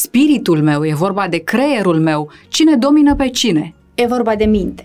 [0.00, 2.30] spiritul meu, e vorba de creierul meu.
[2.48, 3.74] Cine domină pe cine?
[3.94, 4.82] E vorba de minte.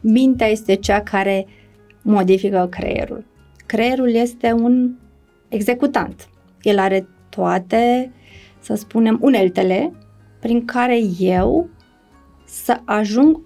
[0.00, 1.46] Mintea este cea care
[2.02, 3.24] modifică creierul.
[3.66, 4.90] Creierul este un
[5.48, 6.28] executant.
[6.62, 8.12] El are toate,
[8.60, 9.92] să spunem, uneltele
[10.40, 11.68] prin care eu
[12.44, 13.40] să ajung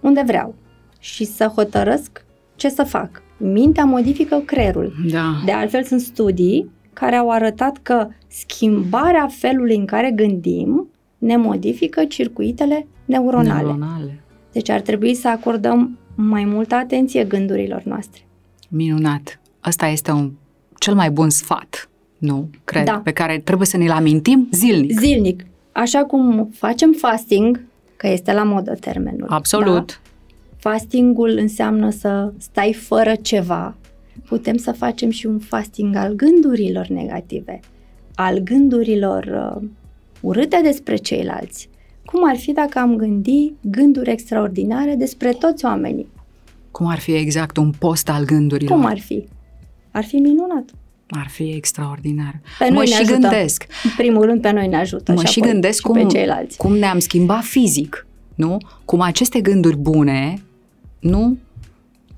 [0.00, 0.54] unde vreau
[0.98, 2.24] și să hotărăsc
[2.56, 3.22] ce să fac.
[3.36, 4.92] Mintea modifică creierul.
[5.10, 5.42] Da.
[5.44, 12.04] De altfel, sunt studii care au arătat că schimbarea felului în care gândim ne modifică
[12.04, 13.62] circuitele neuronale.
[13.62, 14.20] Neuronale.
[14.52, 18.20] Deci ar trebui să acordăm mai multă atenție gândurilor noastre.
[18.68, 19.40] Minunat.
[19.60, 20.30] Asta este un
[20.78, 22.48] cel mai bun sfat, nu?
[22.64, 23.00] Cred, Da.
[23.04, 24.98] pe care trebuie să ne-l amintim zilnic.
[24.98, 27.60] Zilnic, așa cum facem fasting,
[27.96, 29.26] că este la modă termenul.
[29.28, 30.00] Absolut.
[30.02, 30.10] Da?
[30.70, 33.74] Fastingul înseamnă să stai fără ceva.
[34.30, 37.60] Putem să facem și un fasting al gândurilor negative,
[38.14, 39.68] al gândurilor uh,
[40.20, 41.68] urâte despre ceilalți.
[42.04, 46.08] Cum ar fi dacă am gândi gânduri extraordinare despre toți oamenii?
[46.70, 48.76] Cum ar fi exact un post al gândurilor?
[48.76, 49.26] Cum ar fi?
[49.90, 50.70] Ar fi minunat.
[51.08, 52.40] Ar fi extraordinar.
[52.58, 53.18] Pe mă noi ne și ajută.
[53.18, 53.66] gândesc.
[53.84, 56.56] În primul rând pe noi ne ajută Mă și apoi gândesc și cum, pe ceilalți.
[56.56, 58.56] cum ne-am schimbat fizic, nu?
[58.84, 60.42] Cum aceste gânduri bune,
[61.00, 61.36] nu?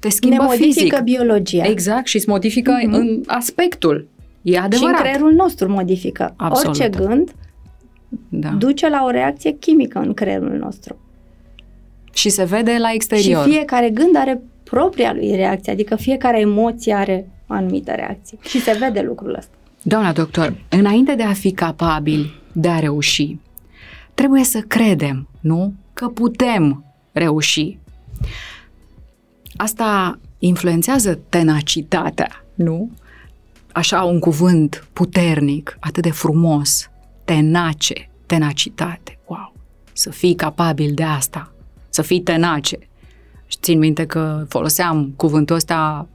[0.02, 1.00] Te ne schimbă modifică fizic.
[1.02, 1.64] biologia.
[1.64, 2.92] Exact, și îți modifică Mhm.
[2.94, 4.08] în aspectul.
[4.42, 5.00] E Și în adevărat.
[5.00, 6.34] creierul nostru modifică.
[6.36, 6.80] Absolut.
[6.80, 7.32] Orice gând
[8.28, 8.48] da.
[8.48, 10.96] duce la o reacție chimică în creierul nostru.
[12.12, 13.44] Și se vede la exterior.
[13.44, 18.38] Și fiecare gând are propria lui reacție, adică fiecare emoție are o anumită reacție.
[18.48, 19.50] Și se vede lucrul ăsta.
[19.82, 23.36] Doamna doctor, înainte de a fi capabili de a reuși,
[24.14, 25.72] trebuie să credem, nu?
[25.94, 27.78] Că putem reuși.
[29.56, 32.90] Asta influențează tenacitatea, nu?
[33.72, 36.90] Așa un cuvânt puternic, atât de frumos,
[37.24, 39.18] tenace, tenacitate.
[39.26, 39.52] Wow!
[39.92, 41.52] Să fii capabil de asta,
[41.88, 42.78] să fii tenace.
[43.46, 46.08] Și țin minte că foloseam cuvântul ăsta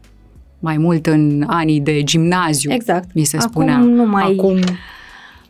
[0.60, 2.72] mai mult în anii de gimnaziu.
[2.72, 3.14] Exact.
[3.14, 3.78] Mi se Acum spunea.
[3.78, 4.56] nu mai- Acum,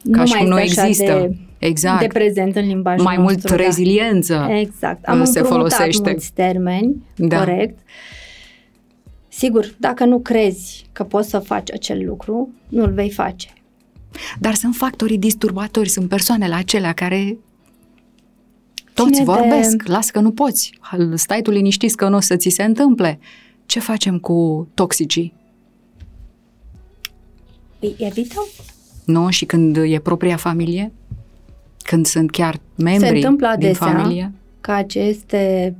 [0.01, 1.13] Nu ca și mai cum nu este așa există.
[1.13, 1.99] De, exact.
[1.99, 3.47] de prezent în limbajul mai nostru.
[3.49, 4.33] mult reziliență.
[4.33, 4.59] Da.
[4.59, 5.03] Exact.
[5.05, 6.09] Am se împrumutat folosește.
[6.09, 7.37] mulți termeni, Da.
[7.37, 7.79] corect.
[9.27, 13.49] Sigur, dacă nu crezi că poți să faci acel lucru, nu-l vei face.
[14.39, 17.37] Dar sunt factorii disturbatori, sunt persoanele acelea care
[18.93, 20.71] toți Ține de- vorbesc, lasă că nu poți,
[21.13, 23.19] stai tu liniștit că nu o să ți se întâmple.
[23.65, 25.33] Ce facem cu toxicii?
[27.79, 28.43] Îi evităm.
[29.05, 29.29] Nu?
[29.29, 30.91] Și când e propria familie?
[31.87, 34.31] Când sunt chiar membri Se întâmplă din adesea familie?
[34.61, 35.75] ca aceste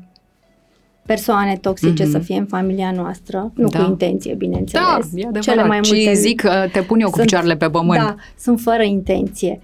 [1.05, 2.11] persoane toxice Mhm.
[2.11, 3.83] să fie în familia noastră, nu Da.
[3.83, 4.85] cu intenție, bineînțeles.
[4.87, 5.41] Da, e adevărat.
[5.41, 7.99] Cele mai și multe zic că te pun eu cu sunt- picioarele pe pământ.
[8.01, 9.59] Da, sunt fără intenție.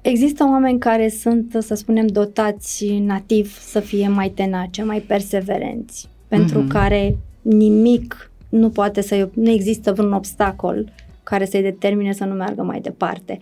[0.00, 6.58] Există oameni care sunt, să spunem, dotați nativ să fie mai tenace, mai perseverenți, pentru
[6.58, 6.68] Mhm.
[6.68, 12.62] care nimic nu poate să nu există vreun obstacol care să-i determine să nu meargă
[12.62, 13.38] mai departe.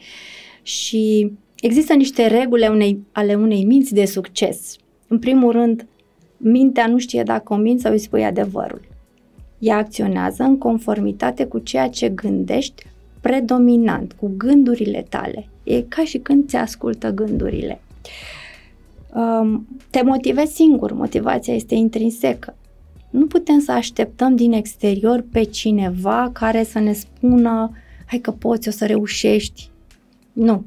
[0.63, 4.77] Și există niște reguli ale unei, ale unei minți de succes.
[5.09, 5.87] În primul rând,
[6.37, 8.81] mintea nu știe dacă o minți sau îi spui adevărul.
[9.59, 12.87] Ea acționează în conformitate cu ceea ce gândești
[13.21, 15.49] predominant, cu gândurile tale.
[15.65, 17.81] E ca și când ți ascultă gândurile.
[19.15, 22.57] Um, te motivezi singur, motivația este intrinsecă.
[23.11, 27.71] Nu putem să așteptăm din exterior pe cineva care să ne spună
[28.07, 29.71] hai că poți, o să reușești.
[30.33, 30.65] Nu.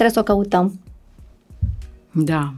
[0.00, 0.80] Trebuie să o căutăm.
[2.12, 2.54] Da,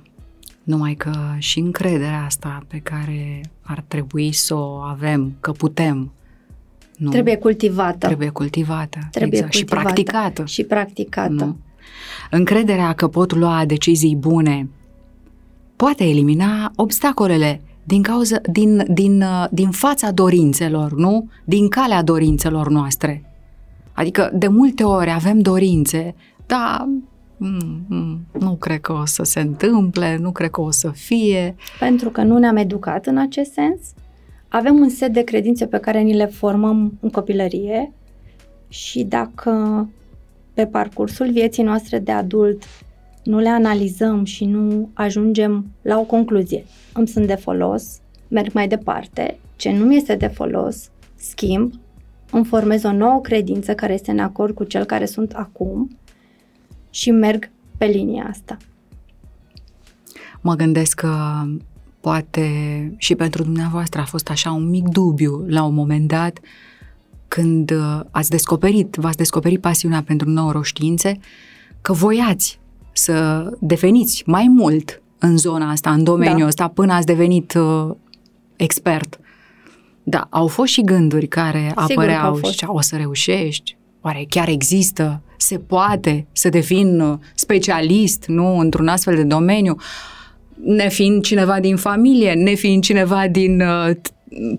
[0.62, 6.12] numai că și încrederea asta pe care ar trebui să o avem, că putem,
[6.96, 7.10] nu?
[7.10, 8.06] Trebuie cultivată.
[8.06, 8.98] trebuie cultivată.
[9.10, 9.52] Trebuie exact.
[9.52, 9.88] cultivată.
[9.88, 10.44] Și practicată.
[10.44, 11.32] Și practicată.
[11.32, 11.56] Nu?
[12.30, 14.68] Încrederea că pot lua decizii bune
[15.76, 21.28] poate elimina obstacolele din, cauza, din, din, uh, din fața dorințelor, nu?
[21.44, 23.24] Din calea dorințelor noastre.
[23.92, 26.14] Adică de multe ori avem dorințe,
[26.46, 26.88] dar
[27.48, 31.54] mm, mm, nu cred că o să se întâmple, nu cred că o să fie.
[31.78, 33.80] Pentru că nu ne-am educat în acest sens.
[34.48, 37.92] Avem un set de credințe pe care ni le formăm în copilărie
[38.68, 39.88] și dacă
[40.54, 42.62] pe parcursul vieții noastre de adult
[43.22, 48.68] nu le analizăm și nu ajungem la o concluzie, îmi sunt de folos, merg mai
[48.68, 51.72] departe, ce nu mi este de folos, schimb,
[52.30, 55.98] îmi formez o nouă credință care este în acord cu cel care sunt acum
[56.92, 58.56] și merg pe linia asta.
[60.40, 61.42] Mă gândesc că
[62.00, 62.46] poate
[62.96, 66.38] și pentru dumneavoastră a fost așa un mic dubiu la un moment dat
[67.28, 71.18] când uh, ați descoperit, v-ați descoperit pasiunea pentru neuroștiințe,
[71.80, 72.60] că voiați
[72.92, 76.46] să deveniți mai mult în zona asta, în domeniul da.
[76.46, 77.90] ăsta, până ați devenit uh,
[78.56, 79.20] expert.
[80.02, 85.20] Da, au fost și gânduri care Sigur apăreau și o să reușești, oare chiar există,
[85.42, 89.76] se poate să devin uh, specialist, nu, într-un astfel de domeniu,
[90.64, 93.90] nefiind cineva din familie, nefiind cineva din uh,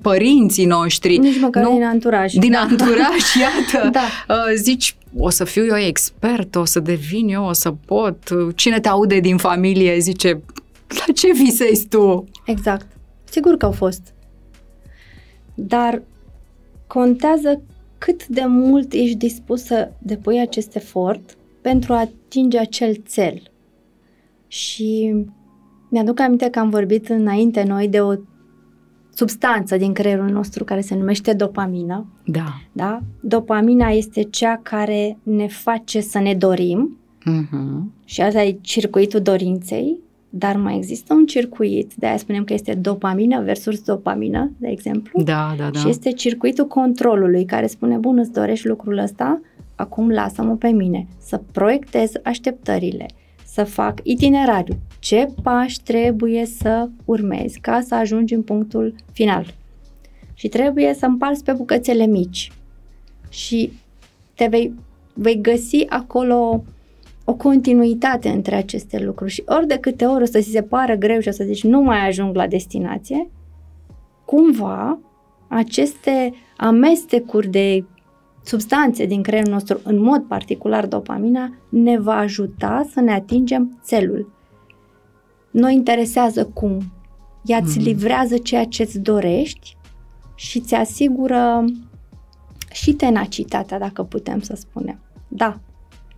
[0.01, 1.17] părinții noștri.
[1.17, 1.71] Nici măcar nu?
[1.71, 2.33] din anturaj.
[2.33, 2.59] Din da.
[2.59, 3.89] anturaj, iată.
[3.89, 4.01] da.
[4.27, 8.17] Uh, zici, o să fiu eu expert, o să devin eu, o să pot.
[8.55, 10.41] Cine te aude din familie zice,
[10.87, 12.25] la ce visezi tu?
[12.45, 12.87] Exact.
[13.29, 14.01] Sigur că au fost.
[15.53, 16.01] Dar
[16.87, 17.61] contează
[18.05, 23.41] cât de mult ești dispus să depui acest efort pentru a atinge acel cel.
[24.47, 25.15] Și
[25.89, 28.13] mi-aduc aminte că am vorbit înainte noi de o
[29.13, 32.05] substanță din creierul nostru care se numește dopamină.
[32.25, 32.61] Da.
[32.71, 32.99] Da?
[33.21, 38.03] Dopamina este cea care ne face să ne dorim uh-huh.
[38.05, 39.97] și asta e circuitul dorinței,
[40.35, 45.23] dar mai există un circuit, de aia spunem că este dopamină versus dopamină, de exemplu.
[45.23, 45.79] Da, da, da.
[45.79, 49.41] Și este circuitul controlului care spune, bun, îți dorești lucrul ăsta,
[49.75, 53.05] acum lasă-mă pe mine să proiectez așteptările,
[53.45, 59.53] să fac itinerariu, ce pași trebuie să urmezi ca să ajungi în punctul final.
[60.33, 62.51] Și trebuie să împarți pe bucățele mici.
[63.29, 63.71] Și
[64.35, 64.73] te vei,
[65.13, 66.63] vei găsi acolo
[67.33, 70.95] o continuitate între aceste lucruri și ori de câte ori o să ți se pară
[70.95, 73.29] greu și o să zici nu mai ajung la destinație,
[74.25, 74.99] cumva
[75.47, 77.85] aceste amestecuri de
[78.43, 84.33] substanțe din creierul nostru, în mod particular dopamina, ne va ajuta să ne atingem țelul.
[85.51, 86.81] Nu interesează cum.
[87.45, 87.83] Ea îți mm.
[87.83, 89.77] livrează ceea ce îți dorești
[90.35, 91.65] și ți asigură
[92.71, 94.99] și tenacitatea, dacă putem să spunem.
[95.27, 95.59] Da,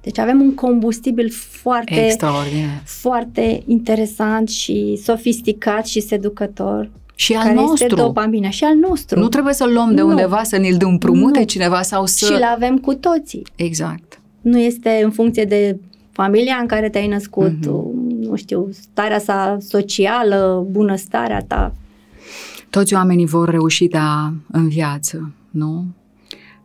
[0.06, 2.82] deci avem un combustibil foarte, Extraordinar.
[2.86, 6.90] foarte interesant și sofisticat și seducător.
[7.16, 7.84] Și al care nostru.
[7.84, 8.50] este dopamina.
[8.50, 9.20] Și al nostru.
[9.20, 10.08] Nu trebuie să-l luăm de nu.
[10.08, 11.46] undeva, să ne-l împrumute nu.
[11.46, 12.26] cineva sau să...
[12.26, 13.46] Și-l avem cu toții.
[13.56, 14.20] Exact.
[14.42, 15.80] Nu este în funcție de
[16.12, 18.20] familia în care te-ai născut, mm-hmm.
[18.20, 21.76] nu știu, starea sa socială, bunăstarea ta.
[22.70, 25.86] Toți oamenii vor reuși da în viață, nu?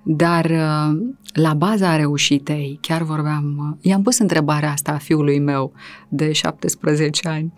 [0.03, 1.01] Dar uh,
[1.33, 5.73] la baza reușitei, chiar vorbeam, uh, i-am pus întrebarea asta a fiului meu
[6.09, 7.53] de 17 ani.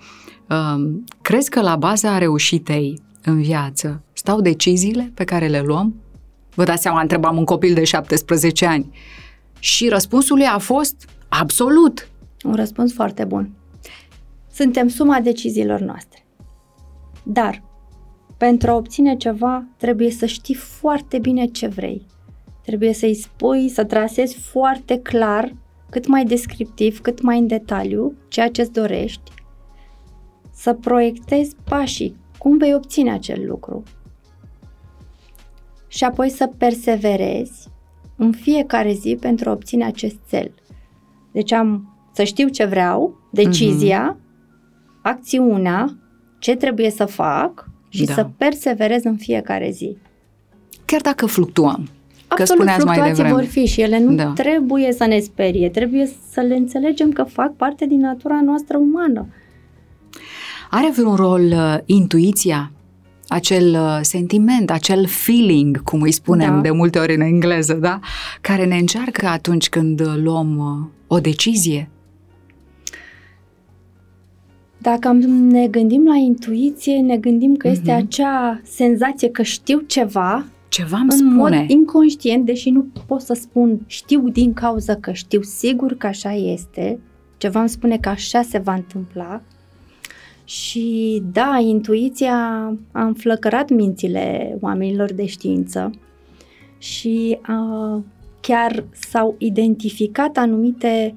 [0.49, 5.95] Um, crezi că la baza reușitei în viață stau deciziile pe care le luăm?
[6.55, 8.91] Vă dați seama, întrebam un copil de 17 ani.
[9.59, 12.09] Și răspunsul lui a fost absolut.
[12.45, 13.51] Un răspuns foarte bun.
[14.53, 16.27] Suntem suma deciziilor noastre.
[17.23, 17.63] Dar
[18.37, 22.07] pentru a obține ceva, trebuie să știi foarte bine ce vrei.
[22.63, 25.53] Trebuie să-i spui, să trasezi foarte clar,
[25.91, 29.33] cât mai descriptiv, cât mai în detaliu, ceea ce-ți dorești,
[30.53, 33.83] să proiectezi pașii, cum vei obține acel lucru.
[35.89, 37.69] Și apoi să perseverezi
[38.17, 40.53] în fiecare zi pentru a obține acest cel.
[41.33, 45.03] Deci am să știu ce vreau, decizia, uh-huh.
[45.03, 45.97] acțiunea,
[46.39, 48.13] ce trebuie să fac și da.
[48.13, 49.97] să perseverez în fiecare zi.
[50.85, 51.89] Chiar dacă fluctuăm,
[52.41, 54.33] Absolut, că fluctuații mai vor fi și ele nu da.
[54.35, 59.27] trebuie să ne sperie, trebuie să le înțelegem că fac parte din natura noastră umană.
[60.71, 62.71] Are vreun rol uh, intuiția?
[63.29, 66.61] Acel uh, sentiment, acel feeling, cum îi spunem da.
[66.61, 68.01] de multe ori în engleză, da?
[68.41, 71.89] Care ne încearcă atunci când uh, luăm uh, o decizie?
[74.79, 75.13] Dacă
[75.49, 77.73] ne gândim la intuiție, ne gândim că mm-hmm.
[77.73, 78.05] este mhm.
[78.07, 81.59] acea senzație că știu ceva ceva îmi în spune.
[81.59, 86.33] mod inconștient, deși nu pot să spun știu din cauza că știu sigur că așa
[86.33, 86.99] este,
[87.37, 89.43] ceva îmi spune că așa se va întâmpla.
[90.45, 92.37] Și da, intuiția
[92.93, 95.91] a înflăcărat mințile oamenilor de știință
[96.79, 98.03] și a
[98.41, 101.15] chiar s-au identificat anumite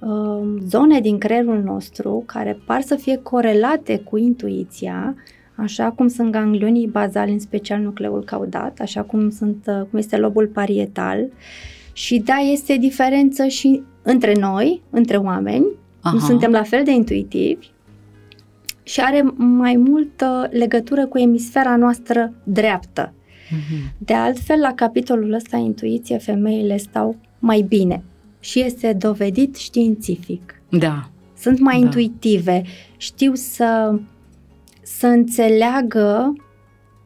[0.00, 5.14] uh, zone din creierul nostru care par să fie corelate cu intuiția,
[5.58, 10.16] așa cum sunt ganglionii bazali, în special nucleul caudat, așa cum, sunt, uh, cum este
[10.16, 11.26] lobul parietal.
[11.92, 15.66] Și da, este diferență și între noi, între oameni,
[16.00, 16.14] Aha.
[16.14, 17.66] nu suntem la fel de intuitivi
[18.82, 23.12] și are mai multă legătură cu emisfera noastră dreaptă.
[23.12, 23.98] Mm-hmm.
[23.98, 28.02] De altfel, la capitolul ăsta, intuiție, femeile stau mai bine
[28.40, 30.62] și este dovedit științific.
[30.68, 31.08] Da.
[31.38, 31.84] Sunt mai da.
[31.84, 32.62] intuitive,
[32.96, 33.98] știu să,
[34.96, 36.32] să înțeleagă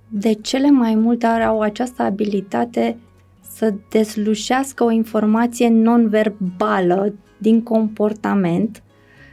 [0.09, 2.99] de cele mai multe ori au această abilitate
[3.41, 8.83] să deslușească o informație non-verbală din comportament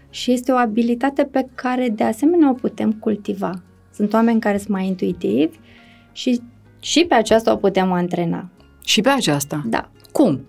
[0.09, 3.61] și este o abilitate pe care de asemenea o putem cultiva.
[3.93, 5.57] Sunt oameni care sunt mai intuitivi
[6.11, 6.41] și
[6.81, 8.49] și pe aceasta o putem antrena.
[8.85, 9.63] Și pe aceasta?
[9.65, 9.89] Da.
[10.11, 10.39] Cum?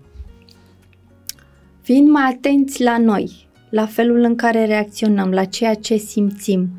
[1.81, 6.69] Fiind mai atenți la noi, la felul în care reacționăm, la ceea ce simțim.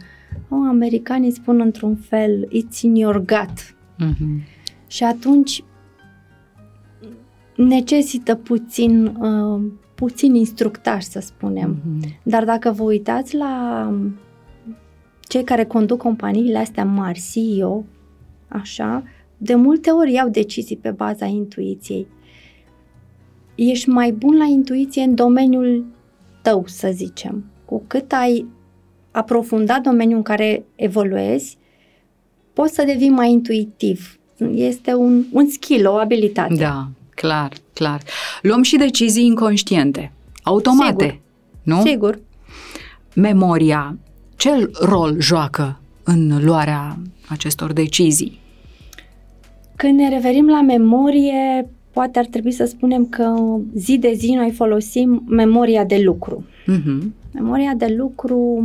[0.53, 3.75] O, americanii spun într-un fel, it's in your gut.
[3.99, 4.47] Mm-hmm.
[4.87, 5.65] Și atunci
[7.57, 9.63] necesită puțin, uh,
[9.95, 11.77] puțin instructaj, să spunem.
[11.77, 12.23] Mm-hmm.
[12.23, 13.95] Dar dacă vă uitați la
[15.21, 17.85] cei care conduc companiile astea mari, CEO,
[18.49, 19.05] așa,
[19.37, 22.07] de multe ori iau decizii pe baza intuiției.
[23.55, 25.85] Ești mai bun la intuiție în domeniul
[26.43, 27.45] tău, să zicem.
[27.65, 28.47] Cu cât ai
[29.13, 31.57] aprofundat domeniul în care evoluezi,
[32.53, 34.19] poți să devii mai intuitiv.
[34.55, 36.55] Este un, un skill, o abilitate.
[36.55, 38.01] Da, clar, clar.
[38.43, 41.21] Luăm și decizii inconștiente, automate, Sigur.
[41.63, 41.83] nu?
[41.85, 42.19] Sigur.
[43.15, 43.99] Memoria,
[44.37, 46.99] ce rol joacă în luarea
[47.29, 48.41] acestor decizii?
[49.77, 53.35] Când ne referim la memorie, poate ar trebui să spunem că
[53.75, 56.45] zi de zi noi folosim memoria de lucru.
[56.63, 57.03] Uh-huh.
[57.33, 58.65] Memoria de lucru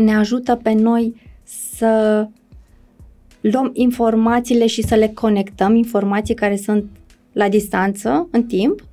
[0.00, 2.26] ne ajută pe noi să
[3.40, 6.84] luăm informațiile și să le conectăm, informații care sunt
[7.32, 8.84] la distanță, în timp,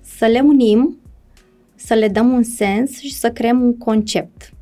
[0.00, 0.96] să le unim,
[1.74, 4.52] să le dăm un sens și să creăm un concept.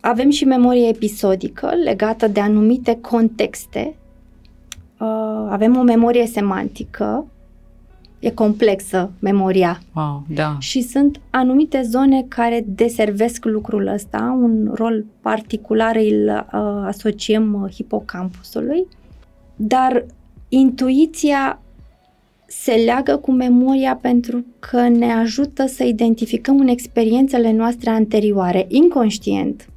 [0.00, 3.96] Avem și memorie episodică legată de anumite contexte.
[5.00, 7.26] Uh, avem o memorie semantică,
[8.18, 9.80] e complexă memoria.
[9.94, 10.56] Wow, da.
[10.58, 18.86] Și sunt anumite zone care deservesc lucrul ăsta, un rol particular îl uh, asociem hipocampusului,
[19.56, 20.04] dar
[20.48, 21.60] intuiția
[22.46, 29.68] se leagă cu memoria pentru că ne ajută să identificăm în experiențele noastre anterioare, inconștient,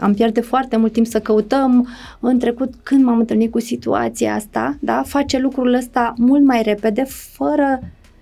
[0.00, 1.88] am pierde foarte mult timp să căutăm
[2.20, 5.02] în trecut când m-am întâlnit cu situația asta, da?
[5.06, 7.80] Face lucrul ăsta mult mai repede, fără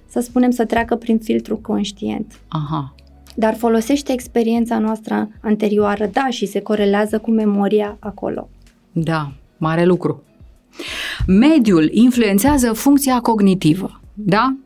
[0.09, 2.41] să spunem să treacă prin filtru conștient.
[2.49, 2.95] Aha.
[3.35, 8.49] Dar folosește experiența noastră anterioară, da, și se corelează cu memoria acolo.
[8.93, 10.23] Da, mare lucru.
[11.27, 14.57] Mediul influențează funcția cognitivă, da?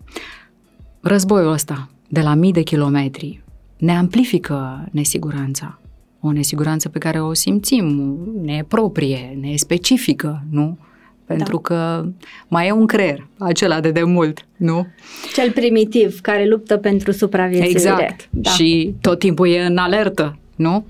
[1.00, 3.42] Războiul ăsta de la mii de kilometri
[3.76, 5.78] ne amplifică nesiguranța
[6.21, 10.79] o nesiguranță pe care o simțim, ne e proprie, ne e specifică, nu?
[11.25, 11.61] Pentru da.
[11.62, 12.09] că
[12.49, 14.87] mai e un creier, acela de demult, nu?
[15.33, 17.71] Cel primitiv, care luptă pentru supraviețuire.
[17.71, 18.29] Exact.
[18.31, 18.51] Da.
[18.51, 20.85] Și tot timpul e în alertă, nu?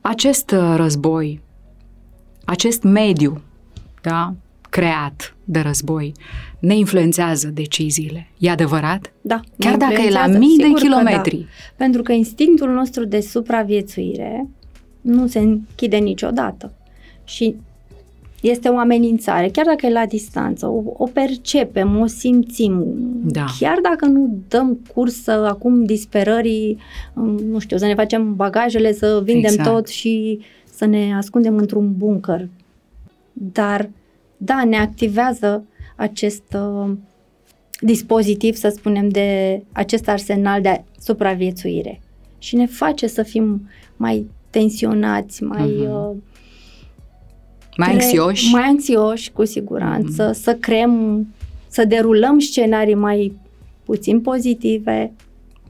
[0.00, 1.40] Acest uh, război,
[2.44, 3.40] acest mediu,
[4.02, 4.34] da,
[4.70, 6.12] creat de război,
[6.58, 8.28] ne influențează deciziile.
[8.38, 9.12] E adevărat?
[9.20, 9.40] Da.
[9.58, 11.38] Chiar dacă e la mii de kilometri.
[11.38, 11.44] Da.
[11.76, 14.48] Pentru că instinctul nostru de supraviețuire
[15.00, 16.72] nu se închide niciodată.
[17.24, 17.54] Și
[18.40, 22.84] este o amenințare, chiar dacă e la distanță, o, o percepem, o simțim.
[23.24, 23.44] Da.
[23.58, 26.78] Chiar dacă nu dăm curs să acum disperării,
[27.50, 29.68] nu știu, să ne facem bagajele, să vindem exact.
[29.68, 32.48] tot și să ne ascundem într-un bunker.
[33.32, 33.90] Dar,
[34.42, 35.64] da, ne activează
[35.96, 36.90] acest uh,
[37.80, 42.00] dispozitiv, să spunem, de acest arsenal de supraviețuire.
[42.38, 45.70] Și ne face să fim mai tensionați, mai...
[45.70, 46.10] Uh-huh.
[46.10, 46.16] Uh,
[47.76, 48.52] mai anxioși?
[48.52, 50.36] Mai anxioși, cu siguranță, uh-huh.
[50.36, 51.26] să creăm,
[51.68, 53.32] să derulăm scenarii mai
[53.84, 55.12] puțin pozitive.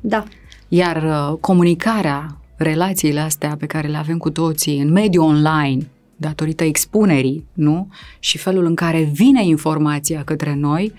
[0.00, 0.24] Da.
[0.68, 5.86] Iar uh, comunicarea, relațiile astea pe care le avem cu toții în mediul online,
[6.20, 7.88] datorită expunerii, nu?
[8.18, 10.92] Și felul în care vine informația către noi,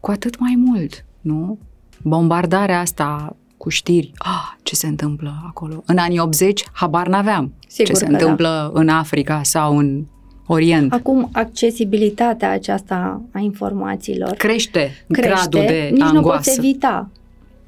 [0.00, 1.58] cu atât mai mult, nu?
[2.02, 5.82] Bombardarea asta cu știri, ah, ce se întâmplă acolo.
[5.86, 8.80] În anii 80, habar n-aveam Sigur ce se întâmplă da.
[8.80, 10.04] în Africa sau în
[10.46, 10.92] orient.
[10.92, 16.14] Acum, accesibilitatea aceasta a informațiilor crește, crește gradul de nici angoasă.
[16.14, 17.10] nu poți evita.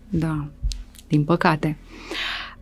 [0.08, 0.46] Da,
[1.08, 1.76] din păcate.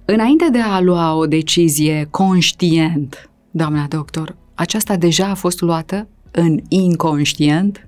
[0.05, 6.61] Înainte de a lua o decizie conștient, doamna doctor, aceasta deja a fost luată în
[6.69, 7.87] inconștient?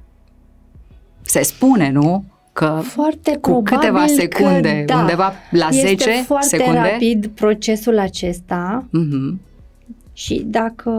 [1.23, 2.25] Se spune, nu?
[2.53, 6.79] Că foarte cu câteva secunde, că, da, undeva la este 10 foarte secunde.
[6.79, 9.37] rapid procesul acesta Mm-hmm.
[10.13, 10.91] și dacă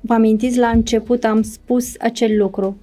[0.00, 2.76] vă amintiți la început am spus acel lucru.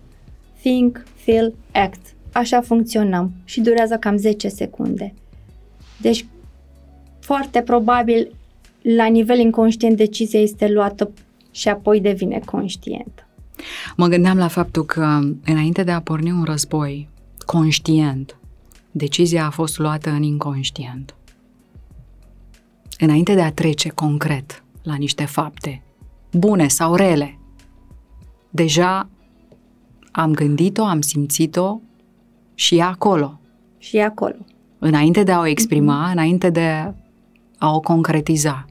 [0.62, 2.02] Think, feel, act.
[2.32, 5.14] Așa funcționăm și durează cam 10 secunde.
[6.02, 6.26] Deci,
[7.20, 8.32] foarte probabil,
[8.84, 11.12] la nivel inconștient, decizia este luată
[11.52, 13.28] și apoi devine conștientă.
[13.96, 17.10] Mă gândeam la faptul că înainte de a porni un război
[17.46, 18.38] conștient,
[18.92, 21.16] decizia a fost luată în inconștient.
[23.00, 25.82] Înainte de a trece concret la niște fapte,
[26.32, 27.40] bune sau rele,
[28.50, 29.10] deja
[30.12, 31.80] am gândit-o, am simțit-o
[32.56, 33.40] și e acolo.
[33.78, 34.36] Și e acolo.
[34.80, 36.12] Înainte de a o exprima, mm-hmm.
[36.12, 36.94] înainte de
[37.58, 38.66] a o concretiza.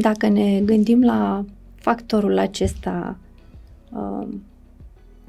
[0.00, 1.44] Dacă ne gândim la
[1.74, 3.16] factorul acesta
[3.90, 4.42] um,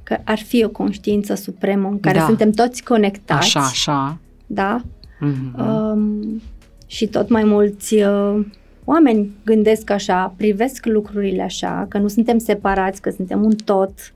[0.04, 2.26] că ar fi o conștiință supremă în care Da.
[2.26, 3.58] suntem toți conectați.
[3.58, 4.18] Așa, așa.
[4.48, 4.82] Da?
[4.82, 5.58] Mm-hmm.
[5.58, 6.42] Um,
[6.86, 8.46] și tot mai mulți uh,
[8.84, 14.14] oameni gândesc așa, privesc lucrurile așa, că nu suntem separați, că suntem un tot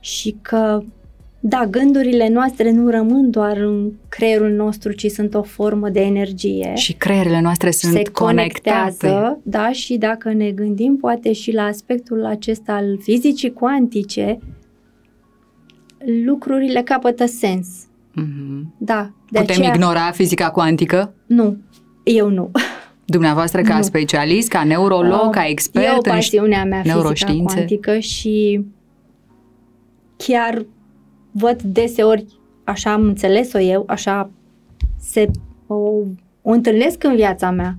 [0.00, 0.82] și că,
[1.42, 6.72] da, gândurile noastre nu rămân doar în creierul nostru, ci sunt o formă de energie.
[6.74, 8.68] Și creierile noastre sunt se conectate.
[8.70, 14.38] conectează, da, și dacă ne gândim poate și la aspectul acesta al fizicii cuantice,
[16.24, 17.68] lucrurile capătă sens.
[18.10, 18.62] Mm-hmm.
[18.78, 21.14] Da, de Putem aceea, ignora fizica cuantică?
[21.26, 21.56] Nu,
[22.04, 22.50] eu nu.
[23.04, 23.82] Dumneavoastră ca Nu.
[23.82, 27.54] specialist, ca neurolog, Uh, ca E o expert în pasiunea mea fizica neuroștiințe?
[27.54, 28.64] cuantică și
[30.16, 30.64] chiar
[31.30, 32.26] văd deseori,
[32.64, 34.30] așa am înțeles-o eu, așa
[35.00, 35.30] se,
[35.66, 35.74] o,
[36.42, 37.78] o întâlnesc în viața mea,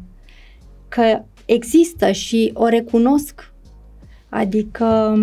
[0.88, 3.54] că există și o recunosc.
[4.30, 5.16] Adică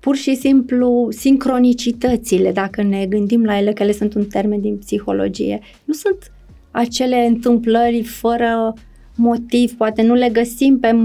[0.00, 4.78] pur și simplu sincronicitățile, dacă ne gândim la ele, că ele sunt un termen din
[4.78, 6.32] psihologie, nu sunt
[6.70, 8.74] acele întâmplări fără
[9.16, 10.96] motiv, poate nu le găsim pe,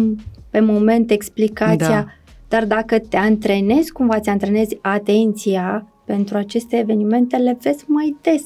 [0.49, 2.05] pe moment explicația, Da.
[2.47, 8.43] Dar dacă te antrenezi, cumva ți antrenezi atenția pentru aceste evenimente, le vezi mai des.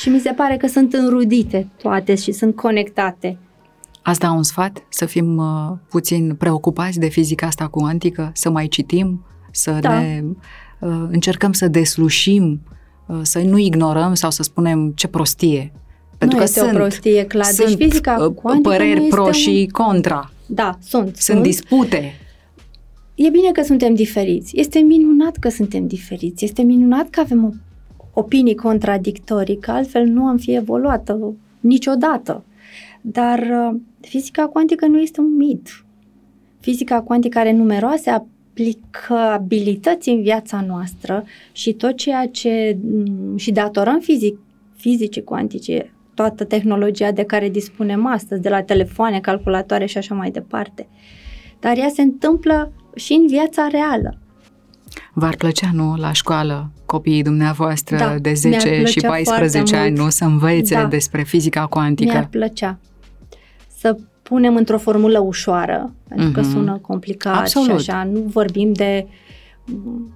[0.00, 3.38] Și mi se pare că sunt înrudite toate și sunt conectate.
[4.02, 4.82] Asta un sfat?
[4.88, 10.00] Să fim uh, puțin preocupați de fizica asta cuantică, să mai citim, să Da.
[10.00, 10.22] ne
[10.78, 12.60] uh, încercăm să deslușim,
[13.06, 15.72] uh, să nu ignorăm sau să spunem ce prostie.
[16.18, 17.44] Pentru nu că este sunt, o prostie, clar.
[17.44, 19.32] sunt deci fizica uh, cuantică păreri nu este pro un...
[19.32, 20.30] și contra.
[20.46, 21.16] Da, sunt.
[21.16, 22.14] Sunt dispute.
[23.22, 24.58] E bine că suntem diferiți.
[24.58, 26.44] Este minunat că suntem diferiți.
[26.44, 27.50] Este minunat că avem o-
[28.12, 32.44] opinii contradictorii, că altfel nu am fi evoluată niciodată.
[33.00, 35.84] Dar uh, fizica cuantică nu este un mit.
[36.60, 43.98] Fizica cuantică are numeroase aplicabilități în viața noastră și tot ceea ce mm, și datorăm
[43.98, 44.38] fizic,
[44.76, 50.30] fizicii cuantice, toată tehnologia de care dispunem astăzi, de la telefoane, calculatoare și așa mai
[50.30, 50.88] departe.
[51.58, 54.18] Dar ea se întâmplă și în viața reală.
[55.12, 59.76] V-ar plăcea, nu, la școală, copiii dumneavoastră Da, de mi-ar 10 și plăcea 14 foarte
[59.76, 60.02] ani, mult.
[60.02, 60.84] nu, să învețe Da.
[60.84, 62.10] despre fizica cuantică?
[62.12, 62.78] Mi-ar plăcea
[63.78, 66.50] să punem într-o formulă ușoară, pentru că Mhm.
[66.50, 67.80] sună complicat Absolut.
[67.80, 69.06] și așa, nu vorbim de
[69.66, 70.12] mm,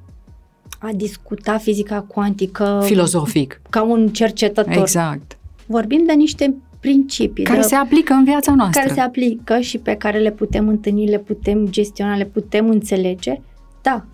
[0.79, 3.61] a discuta fizica cuantică Filozofic.
[3.70, 4.77] ca un cercetător.
[4.77, 5.39] Exact.
[5.66, 6.55] Vorbim de niște
[6.91, 8.80] principii Care de, se aplică în viața noastră.
[8.80, 13.41] care se aplică și pe care le putem întâlni, le putem gestiona, le putem înțelege.
[13.82, 14.05] Da,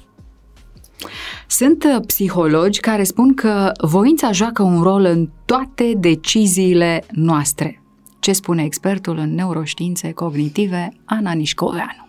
[1.47, 7.83] Sunt uh, psihologi care spun că voința joacă un rol în toate deciziile noastre.
[8.19, 12.09] Ce spune expertul în neuroștiințe cognitive, Ana Nișcoveanu?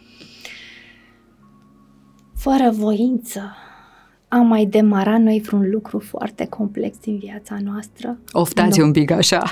[2.36, 3.56] fără voință
[4.34, 8.18] am mai demarat noi vreun lucru foarte complex din viața noastră.
[8.32, 8.86] Oftați Nu.
[8.86, 9.44] un pic așa.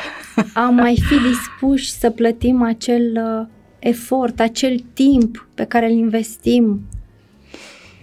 [0.53, 3.47] am mai fi dispuși să plătim acel uh,
[3.79, 6.81] efort, acel timp pe care îl investim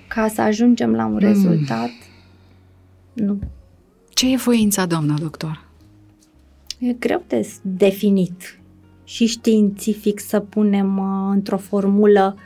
[0.08, 1.18] ca să ajungem la un Mm.
[1.18, 1.90] rezultat?
[3.12, 3.38] Nu.
[4.08, 5.64] Ce e voința, doamna doctor?
[6.78, 8.58] E greu de definit
[9.04, 12.36] și științific să punem uh, într-o formulă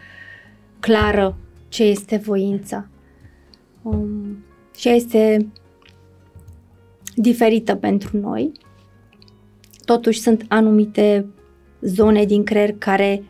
[0.80, 1.36] clară
[1.68, 2.86] ce este voința.
[3.82, 4.44] Um,
[4.76, 5.48] și ea este
[7.14, 8.52] diferită pentru noi.
[9.84, 11.26] Totuși sunt anumite
[11.80, 13.22] zone din creier care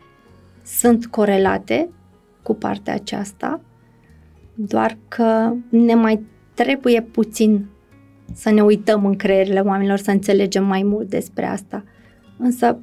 [0.65, 1.89] sunt corelate
[2.43, 3.61] cu partea aceasta,
[4.53, 6.23] doar că ne mai
[6.53, 7.65] trebuie puțin
[8.33, 11.83] să ne uităm în creierile oamenilor, să înțelegem mai mult despre asta.
[12.37, 12.79] Însă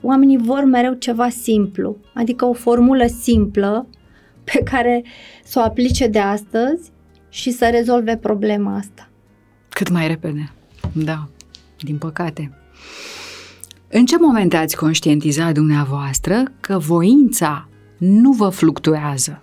[0.00, 3.86] oamenii vor mereu ceva simplu, adică o formulă simplă
[4.44, 5.04] pe care
[5.44, 6.92] să o aplice de astăzi
[7.34, 9.08] și să rezolve problema asta.
[9.68, 10.52] Cât mai repede,
[10.92, 11.28] da,
[11.78, 12.58] din păcate.
[13.88, 17.68] În ce momente ați conștientizat dumneavoastră că voința
[17.98, 19.42] nu vă fluctuează?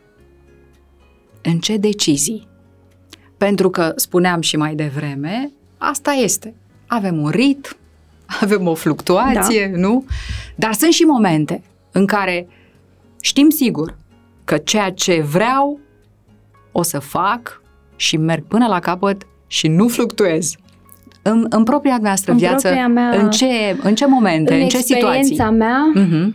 [1.41, 2.47] În ce decizii?
[3.37, 6.53] Pentru că, spuneam și mai devreme, asta este.
[6.87, 7.77] Avem un ritm,
[8.41, 9.77] avem o fluctuație, da.
[9.77, 10.05] nu?
[10.55, 12.47] Dar sunt și momente în care
[13.21, 13.97] știm sigur
[14.43, 15.79] că ceea ce vreau
[16.71, 17.60] o să fac
[18.01, 20.55] și merg până la capăt și nu fluctuez.
[21.21, 23.45] În, în propria noastră în viață, propria mea, în, ce,
[23.83, 25.37] în ce momente, în, în ce situații?
[25.39, 26.33] În mea, uh-huh.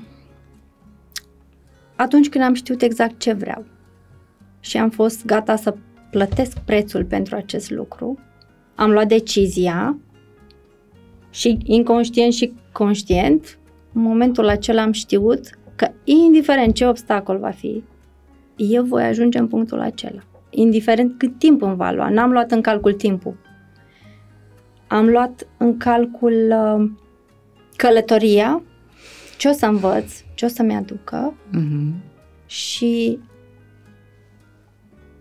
[1.96, 3.64] atunci când am știut exact ce vreau
[4.60, 5.76] și am fost gata să
[6.10, 8.18] plătesc prețul pentru acest lucru,
[8.74, 9.98] am luat decizia
[11.30, 13.58] și inconștient și conștient,
[13.92, 15.40] în momentul acela am știut
[15.76, 17.82] că indiferent ce obstacol va fi,
[18.56, 20.20] eu voi ajunge în punctul acela.
[20.58, 22.08] Indiferent cât timp îmi va lua.
[22.08, 23.36] N-am luat în calcul timpul.
[24.86, 26.90] Am luat în calcul uh,
[27.76, 28.62] călătoria,
[29.38, 32.46] ce o să învăț, ce o să-mi aducă uh-huh.
[32.46, 33.18] și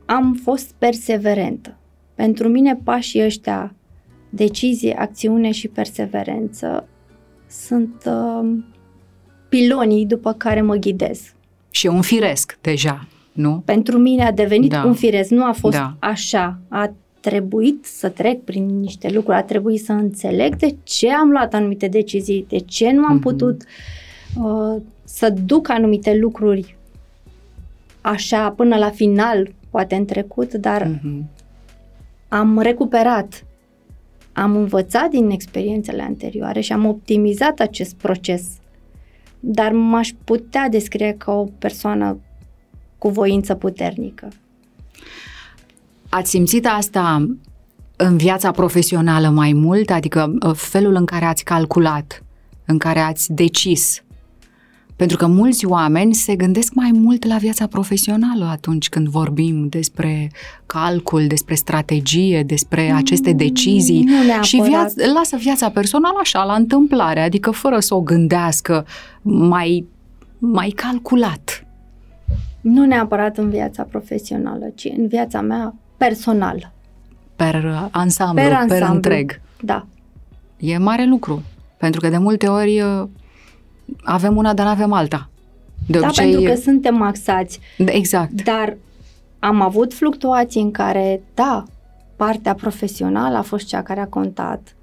[0.06, 1.78] am fost perseverentă.
[2.16, 3.76] Pentru mine pașii ăștia,
[4.30, 6.88] decizie, acțiune și perseverență,
[7.48, 8.58] sunt uh,
[9.50, 11.34] pilonii după care mă ghidez.
[11.72, 13.62] Și un firesc deja, nu?
[13.66, 14.84] Pentru mine a devenit da.
[14.86, 15.96] un firesc, nu a fost da.
[16.00, 16.60] așa.
[16.68, 21.54] A trebuit să trec prin niște lucruri, a trebuit să înțeleg de ce am luat
[21.54, 23.22] anumite decizii, de ce nu am mm-hmm.
[23.22, 23.64] putut
[24.44, 26.78] uh, să duc anumite lucruri
[28.02, 31.24] așa până la final, poate în trecut, dar mm-hmm.
[32.28, 33.46] am recuperat,
[34.34, 38.44] am învățat din experiențele anterioare și am optimizat acest proces.
[39.40, 42.18] Dar m-aș putea descrie ca o persoană
[43.06, 44.28] cu voință puternică.
[46.10, 47.28] Ați simțit asta
[47.96, 49.90] în viața profesională mai mult?
[49.90, 52.24] Adică uh, felul în care ați calculat,
[52.66, 54.04] în care ați decis
[54.96, 60.32] pentru că mulți oameni se gândesc mai mult la viața profesională atunci când vorbim despre
[60.66, 66.54] calcul, despre strategie, despre mm, aceste decizii nu și viața, lasă viața personală așa, la
[66.54, 68.86] întâmplare, adică fără să o gândească
[69.22, 69.86] mai,
[70.38, 71.65] mai calculat.
[72.66, 76.72] Nu neapărat în viața profesională, ci în viața mea personală.
[77.36, 79.42] Per ansamblu, per, ansamblu, per întreg.
[79.62, 79.86] Da.
[80.58, 81.42] E mare lucru,
[81.78, 82.84] pentru că de multe ori
[84.04, 85.30] avem una, dar nu avem alta.
[85.88, 86.32] De da, obicei...
[86.32, 87.60] pentru că suntem maxați.
[87.78, 88.44] Exact.
[88.44, 88.78] Dar
[89.40, 91.64] am avut fluctuații în care, da,
[92.16, 94.76] partea profesională a fost cea care a contat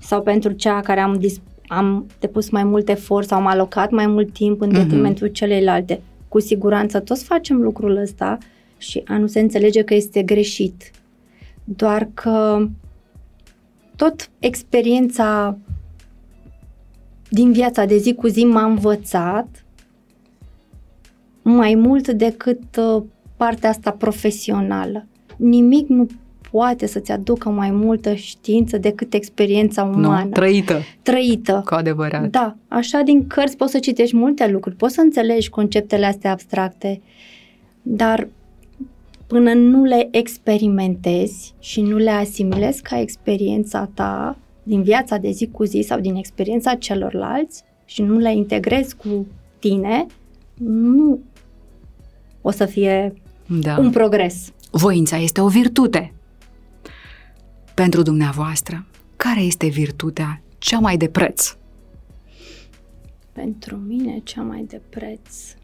[0.00, 4.06] sau pentru cea care am, dis- am depus mai mult efort sau am alocat mai
[4.06, 4.78] mult timp în mhm.
[4.78, 5.32] detrimentul mm-hmm.
[5.32, 6.00] celelalte.
[6.28, 8.38] Cu siguranță toți facem lucrul ăsta
[8.78, 10.90] și a nu se înțelege că este greșit.
[11.64, 12.68] Doar că
[13.96, 15.58] tot experiența
[17.28, 19.64] din viața de zi cu zi m-a învățat
[21.42, 23.02] mai mult decât uh,
[23.36, 25.06] partea asta profesională.
[25.36, 26.06] Nimic nu
[26.50, 30.24] poate să-ți aducă mai multă știință decât experiența umană.
[30.24, 30.80] Nu, trăită.
[31.02, 31.62] Trăită.
[31.66, 32.30] Cu adevărat.
[32.30, 37.00] Da, așa din cărți poți să citești multe lucruri, poți să înțelegi conceptele astea abstracte,
[37.82, 38.28] dar
[39.26, 45.48] până nu le experimentezi și nu le asimilezi ca experiența ta, din viața de zi
[45.52, 49.26] cu zi sau din experiența celorlalți și nu le integrezi cu
[49.58, 50.06] tine,
[50.64, 51.18] nu
[52.42, 53.14] o să fie
[53.46, 53.76] da.
[53.78, 54.52] un progres.
[54.70, 56.12] Voința este o virtute.
[57.78, 61.56] Pentru dumneavoastră, care este virtutea cea mai de preț?
[63.32, 65.54] Pentru mine, cea mai de preț.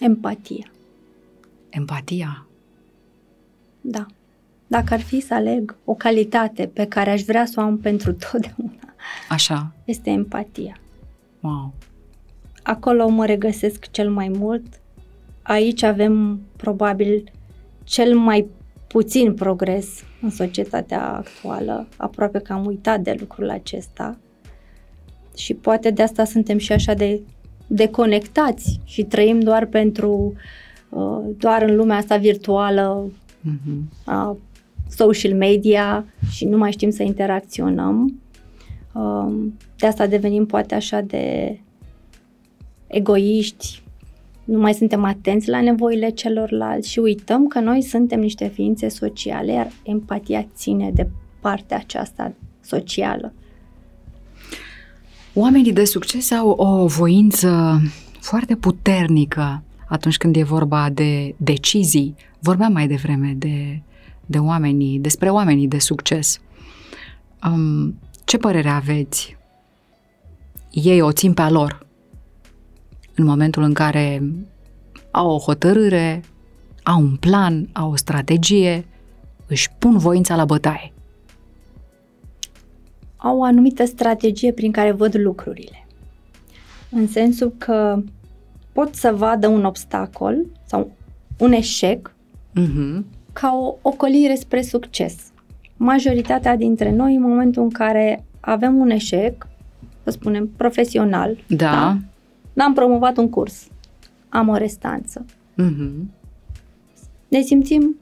[0.00, 0.70] Empatia.
[1.68, 2.46] Empatia?
[3.80, 4.06] Da.
[4.66, 8.12] Dacă ar fi să aleg o calitate pe care aș vrea să o am pentru
[8.12, 8.94] totdeauna,
[9.28, 9.72] Așa.
[9.84, 10.76] este empatia.
[11.40, 11.74] Wow.
[12.62, 14.80] Acolo mă regăsesc cel mai mult.
[15.42, 17.30] Aici avem probabil
[17.84, 18.46] cel mai
[18.96, 21.86] puțin progres în societatea actuală.
[21.96, 24.18] Aproape că am uitat de lucrul acesta.
[25.36, 27.20] Și poate de asta suntem și așa de
[27.66, 30.32] deconectați și trăim doar pentru
[30.88, 33.10] uh, doar în lumea asta virtuală
[33.48, 34.04] mm-hmm.
[34.04, 34.36] a
[34.88, 38.20] social media și nu mai știm să interacționăm.
[38.92, 41.58] Um, de asta devenim poate așa de
[42.86, 43.82] egoiști,
[44.46, 49.52] nu mai suntem atenți la nevoile celorlalți și uităm că noi suntem niște ființe sociale,
[49.52, 51.08] iar empatia ține de
[51.40, 53.32] partea aceasta socială.
[55.34, 57.80] Oamenii de succes au o voință
[58.20, 62.14] foarte puternică atunci când e vorba de decizii.
[62.38, 63.82] Vorbeam mai devreme de,
[64.26, 66.40] de oamenii, despre oamenii de succes.
[67.44, 69.36] Um, ce părere aveți?
[70.70, 71.85] Ei o țin pe a lor
[73.16, 74.22] în momentul în care
[75.10, 76.22] au o hotărâre,
[76.82, 78.84] au un plan, au o strategie,
[79.46, 80.92] își pun voința la bătaie.
[83.16, 85.86] Au o anumită strategie prin care văd lucrurile.
[86.90, 88.02] În sensul că
[88.72, 90.90] pot să vadă un obstacol sau
[91.38, 92.14] un eșec
[92.60, 93.02] uh-huh.
[93.32, 95.16] ca o ocolire spre succes.
[95.76, 99.46] Majoritatea dintre noi, în momentul în care avem un eșec,
[100.04, 101.56] să spunem, profesional, da.
[101.56, 101.96] da?
[102.56, 103.68] N-am promovat un curs,
[104.28, 105.24] am o restanță.
[105.62, 105.92] Uh-huh.
[107.28, 107.96] Ne simțim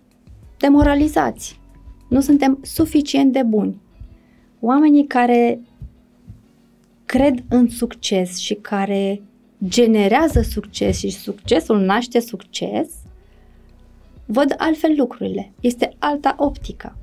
[0.59, 1.61] demoralizați.
[2.09, 3.81] Nu suntem suficient de buni.
[4.61, 5.61] Oamenii care
[7.05, 9.23] cred în succes și care
[9.65, 12.89] generează succes și succesul naște succes,
[14.27, 15.53] văd altfel lucrurile.
[15.61, 16.97] Este alta optică.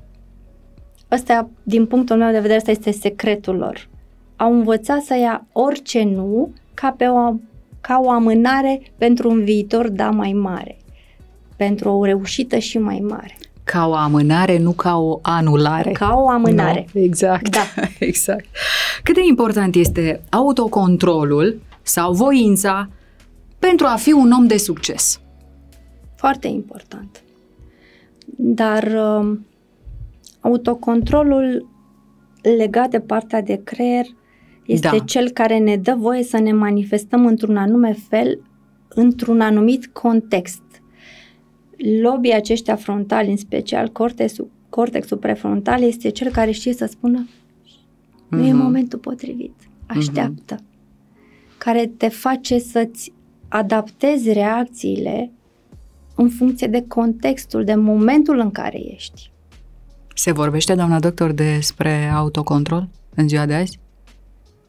[1.10, 3.88] Ăsta, din punctul meu de vedere, ăsta este secretul lor.
[4.36, 6.52] Au învățat să ia orice nu
[6.82, 7.34] ca pe o,
[7.80, 10.76] ca o amânare pentru un viitor da mai mare,
[11.56, 13.36] pentru o reușită și mai mare.
[13.64, 15.90] Ca o amânare, nu ca o anulare.
[15.90, 16.86] Ca o amânare.
[16.92, 17.48] No, exact.
[17.48, 17.60] Da.
[17.98, 18.44] exact.
[19.02, 22.88] Cât de important este autocontrolul sau voința
[23.58, 25.20] pentru a fi un om de succes?
[26.16, 27.22] Foarte important.
[28.36, 29.38] Dar uh,
[30.40, 31.68] autocontrolul
[32.58, 34.06] legat de partea de creier
[34.72, 34.98] este da.
[34.98, 38.40] cel care ne dă voie să ne manifestăm într-un anume fel,
[38.88, 40.62] într-un anumit context.
[42.02, 47.28] Lobii aceștia frontali, în special cortexul, cortexul prefrontal, este cel care știe să spună
[48.28, 48.48] nu mm-hmm.
[48.48, 48.62] e mhm.
[48.62, 49.54] momentul potrivit,
[49.86, 50.54] așteaptă.
[50.54, 50.70] Mm-hmm
[51.64, 53.12] care te face să-ți
[53.48, 55.30] adaptezi reacțiile
[56.14, 59.30] în funcție de contextul, de momentul în care ești.
[60.14, 63.78] Se vorbește, doamna doctor, despre autocontrol în ziua de azi?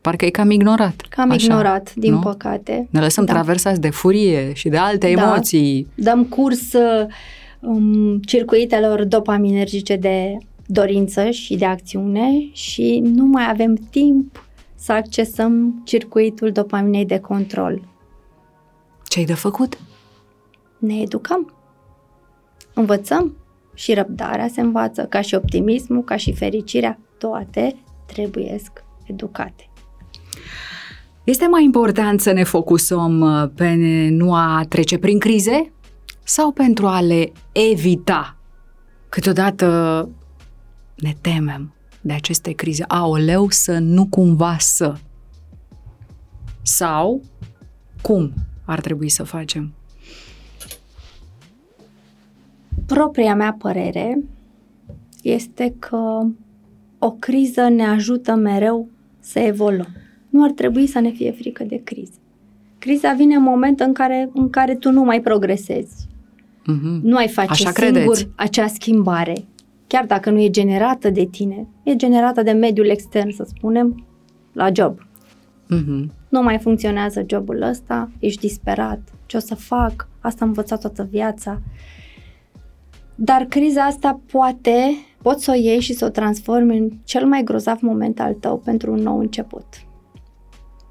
[0.03, 1.01] Parcă e cam ignorat.
[1.09, 2.19] Cam așa, ignorat, din nu?
[2.19, 2.87] păcate.
[2.89, 3.33] Ne lăsăm da.
[3.33, 5.23] traversați de furie și de alte da.
[5.23, 5.87] emoții.
[5.95, 6.73] Dăm curs
[7.59, 14.45] um, circuitelor dopaminergice de dorință și de acțiune și nu mai avem timp
[14.75, 17.81] să accesăm circuitul dopaminei de control.
[19.07, 19.77] Ce-ai de făcut?
[20.77, 21.53] Ne educăm.
[22.73, 23.37] Învățăm
[23.73, 27.75] și răbdarea se învață, ca și optimismul, ca și fericirea, toate
[28.05, 29.67] trebuiesc educate.
[31.23, 33.73] Este mai important să ne focusăm uh, pe
[34.09, 35.71] nu a trece prin crize
[36.23, 38.37] sau pentru a le evita?
[39.09, 40.09] Câteodată
[40.95, 42.83] ne temem de aceste crize.
[42.87, 44.95] Aoleu, să nu cumva să.
[46.61, 47.21] Sau
[48.01, 48.33] cum
[48.65, 49.73] ar trebui să facem?
[52.85, 54.23] Propria mea părere
[55.21, 56.21] este că
[56.99, 60.02] o criză ne ajută mereu să evoluăm.
[60.33, 62.17] Nu ar trebui să ne fie frică de criză.
[62.79, 66.07] Criza vine în moment în care, în care tu nu mai progresezi.
[66.61, 67.01] Mm-hmm.
[67.01, 68.29] Nu ai face Așa singur credeți.
[68.35, 69.45] acea schimbare
[69.93, 74.05] chiar dacă nu e generată de tine, e generată de mediul extern, să spunem,
[74.51, 74.99] la job.
[74.99, 76.11] Mm-hmm.
[76.29, 81.07] Nu mai funcționează jobul ăsta, ești disperat, ce o să fac, asta am învățat toată
[81.11, 81.61] viața.
[83.15, 87.43] Dar criza asta poate, poți să o iei și să o transformi în cel mai
[87.43, 89.65] grozav moment al tău pentru un nou început.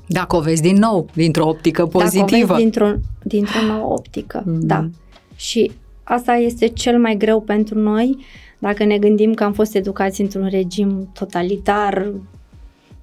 [0.06, 2.26] Dacă o vezi din nou, dintr-o optică pozitivă.
[2.30, 2.92] Dacă o vezi dintr-o,
[3.22, 4.60] dintr-o nouă optică, mm-hmm.
[4.60, 4.88] da.
[5.36, 5.70] Și
[6.02, 8.16] asta este cel mai greu pentru noi,
[8.58, 12.12] dacă ne gândim că am fost educați într-un regim totalitar,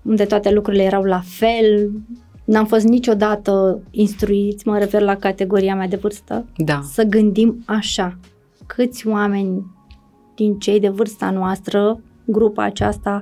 [0.01, 1.91] unde toate lucrurile erau la fel,
[2.43, 6.81] n-am fost niciodată instruiți, mă refer la categoria mea de vârstă, da.
[6.91, 8.17] să gândim așa.
[8.65, 9.65] Câți oameni
[10.35, 13.21] din cei de vârsta noastră, grupa aceasta,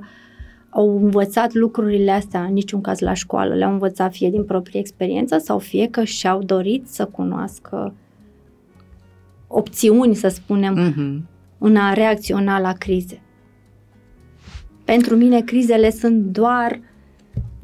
[0.78, 5.38] au învățat lucrurile astea, în niciun caz la școală, le-au învățat fie din proprie experiență
[5.38, 7.94] sau fie că și-au dorit să cunoască
[9.48, 13.22] opțiuni, să spunem, mm-hmm în a reacționa la crize.
[14.84, 16.80] Pentru mine, crizele sunt doar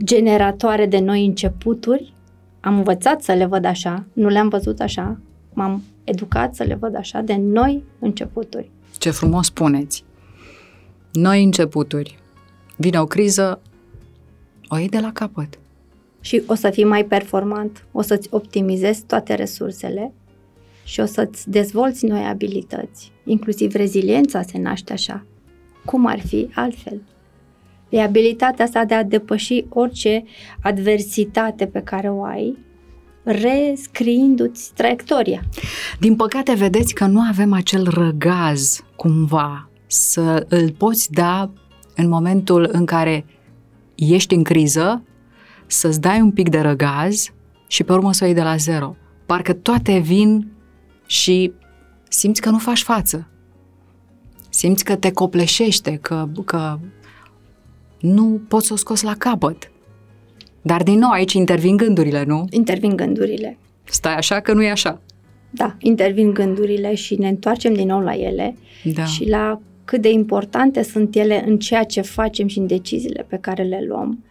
[0.03, 2.13] generatoare de noi începuturi.
[2.59, 5.19] Am învățat să le văd așa, nu le-am văzut așa,
[5.53, 8.71] m-am educat să le văd așa, de noi începuturi.
[8.97, 10.03] Ce frumos spuneți!
[11.11, 12.22] Noi începuturi.
[12.83, 13.61] Vine o criză,
[14.67, 15.59] O iei de la capăt.
[16.21, 20.13] Și o să fii mai performant, o să-ți optimizezi toate resursele
[20.83, 23.11] și o să-ți dezvolți noi abilități.
[23.25, 25.25] Inclusiv reziliența se naște așa.
[25.85, 27.01] Cum ar fi altfel?
[27.89, 30.23] E abilitatea asta de a depăși orice
[30.61, 32.57] adversitate pe care o ai,
[33.23, 35.41] rescriindu-ți traiectoria.
[35.99, 41.51] Din păcate, vedeți că nu avem acel răgaz, cumva, să îl poți da
[41.95, 43.25] în momentul în care
[43.95, 45.03] ești în criză,
[45.65, 47.33] să-ți dai un pic de răgaz
[47.67, 48.95] și pe urmă să o iei de la zero.
[49.25, 50.51] Parcă toate vin
[51.05, 51.53] și
[52.09, 53.27] simți că nu faci față.
[54.49, 56.79] Simți că te copleșește, că, că
[57.99, 59.71] nu poți să o scoți la capăt.
[60.61, 62.47] Dar din nou aici intervin gândurile, nu?
[62.49, 63.57] Intervin gândurile.
[63.83, 65.01] Stai așa că nu e așa.
[65.49, 69.05] Da, intervin gândurile și ne întoarcem din nou la ele da.
[69.05, 73.37] și la cât de importante sunt ele în ceea ce facem și în deciziile pe
[73.37, 74.23] care le luăm.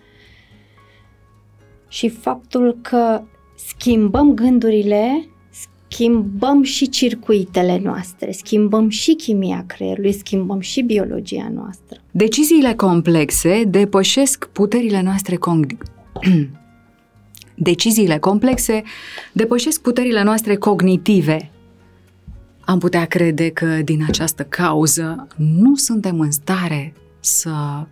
[1.88, 3.22] Și faptul că
[3.54, 5.28] schimbăm gândurile,
[5.88, 12.00] schimbăm și circuitele noastre, schimbăm și chimia creierului, schimbăm și biologia noastră.
[12.10, 15.82] Deciziile complexe depășesc puterile noastre cognitive.
[17.54, 18.82] Deciziile complexe
[19.32, 21.50] depășesc puterile noastre cognitive.
[22.72, 27.86] Am putea crede că din această cauză nu suntem în stare să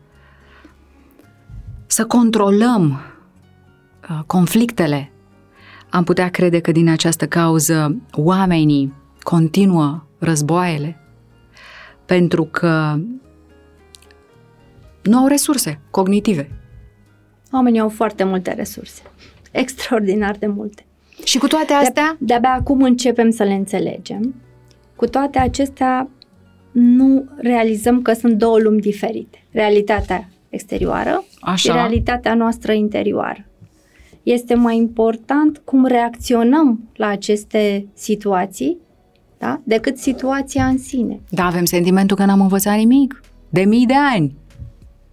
[1.87, 3.01] să controlăm
[4.11, 5.11] uh, conflictele.
[5.91, 11.01] Am putea crede că din această cauză oamenii continuă războaiele
[12.07, 12.99] pentru că
[15.03, 16.51] nu au resurse cognitive.
[17.53, 19.03] Oamenii au foarte multe resurse,
[19.51, 20.85] extraordinar de multe.
[21.25, 22.17] Și cu toate astea?
[22.19, 24.35] De, de-abia acum începem să le înțelegem.
[25.01, 26.09] Cu toate acestea,
[26.73, 29.45] nu realizăm că sunt două lumi diferite.
[29.51, 31.57] Realitatea exterioară Așa.
[31.57, 33.45] și realitatea noastră interioară.
[34.23, 38.77] Este mai important cum reacționăm la aceste situații
[39.39, 39.61] da?
[39.65, 41.21] decât situația în sine.
[41.29, 44.35] Da, avem sentimentul că n-am învățat nimic de mii de ani.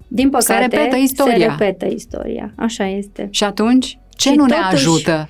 [0.07, 1.37] Din păcate, se repetă istoria.
[1.37, 3.27] Se repetă istoria, așa este.
[3.31, 4.59] Și atunci, ce și nu totuși...
[4.59, 5.29] ne ajută?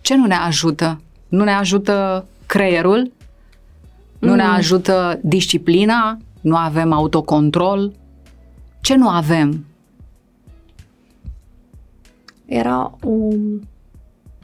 [0.00, 1.00] Ce nu ne ajută?
[1.28, 3.18] Nu ne ajută creierul?
[4.20, 4.36] Nu mm.
[4.36, 6.18] ne ajută disciplina?
[6.40, 7.92] Nu avem autocontrol?
[8.80, 9.64] Ce nu avem?
[12.46, 13.28] Era o,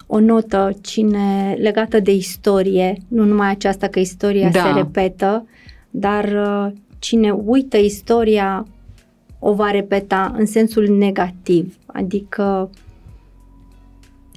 [0.07, 4.62] o notă cine legată de istorie, nu numai aceasta că istoria da.
[4.62, 5.47] se repetă,
[5.91, 8.66] dar uh, cine uită istoria
[9.39, 12.70] o va repeta în sensul negativ, adică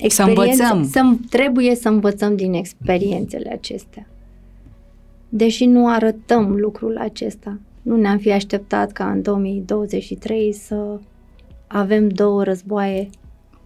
[0.08, 0.88] să învățăm.
[0.88, 4.09] Să, trebuie să învățăm din experiențele acestea.
[5.30, 11.00] Deși nu arătăm lucrul acesta, nu ne-am fi așteptat ca în 2023 să
[11.68, 13.10] avem două războaie,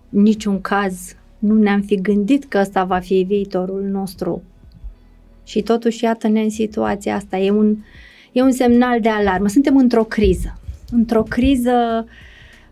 [0.09, 4.41] niciun caz nu ne-am fi gândit că ăsta va fi viitorul nostru.
[5.43, 7.37] Și totuși, iată-ne în situația asta.
[7.37, 7.77] E un,
[8.31, 9.47] e un semnal de alarmă.
[9.47, 10.57] Suntem într-o criză
[10.93, 12.05] într-o criză,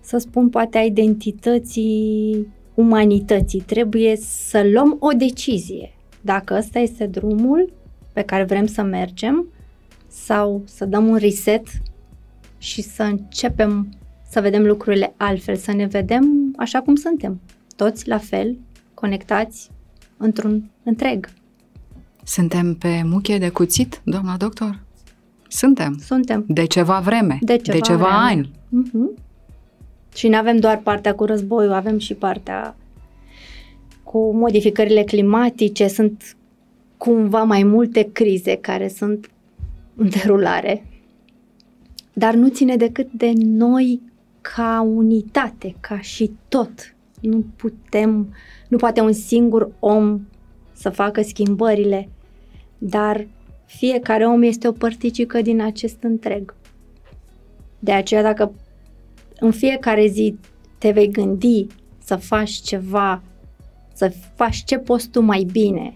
[0.02, 3.60] să spun, poate a identității umanității.
[3.60, 5.94] Trebuie să luăm o decizie.
[6.22, 7.74] Dacă ăsta este drumul
[8.14, 9.48] pe care vrem să mergem
[10.08, 11.68] sau să dăm un reset
[12.58, 13.90] și să începem
[14.30, 17.40] să vedem lucrurile altfel, să ne vedem așa cum suntem,
[17.76, 18.58] toți la fel,
[18.94, 19.70] conectați
[20.18, 21.30] într-un întreg.
[22.24, 24.80] Suntem pe muche de cuțit, doamna doctor?
[25.48, 25.98] Suntem.
[26.06, 26.46] Suntem.
[26.48, 27.38] De ceva vreme.
[27.42, 28.22] De ceva, de ceva vreme.
[28.22, 28.52] ani.
[28.52, 29.22] Uh-huh.
[30.16, 32.76] Și nu avem doar partea cu războiul, avem și partea
[34.04, 35.88] cu modificările climatice.
[35.88, 36.36] Sunt
[37.02, 39.30] cumva mai multe crize care sunt
[39.96, 40.86] în derulare.
[42.14, 44.02] Dar nu ține decât de noi
[44.42, 46.96] ca unitate, ca și tot.
[47.22, 48.34] Nu putem,
[48.68, 50.22] nu poate un singur om
[50.74, 52.10] să facă schimbările,
[52.78, 53.28] dar
[53.66, 56.56] fiecare om este o părticică din acest întreg.
[57.80, 58.54] De aceea, dacă
[59.40, 60.36] în fiecare zi
[60.78, 61.68] te vei gândi
[62.04, 63.22] să faci ceva,
[63.94, 65.96] să faci ce poți tu mai bine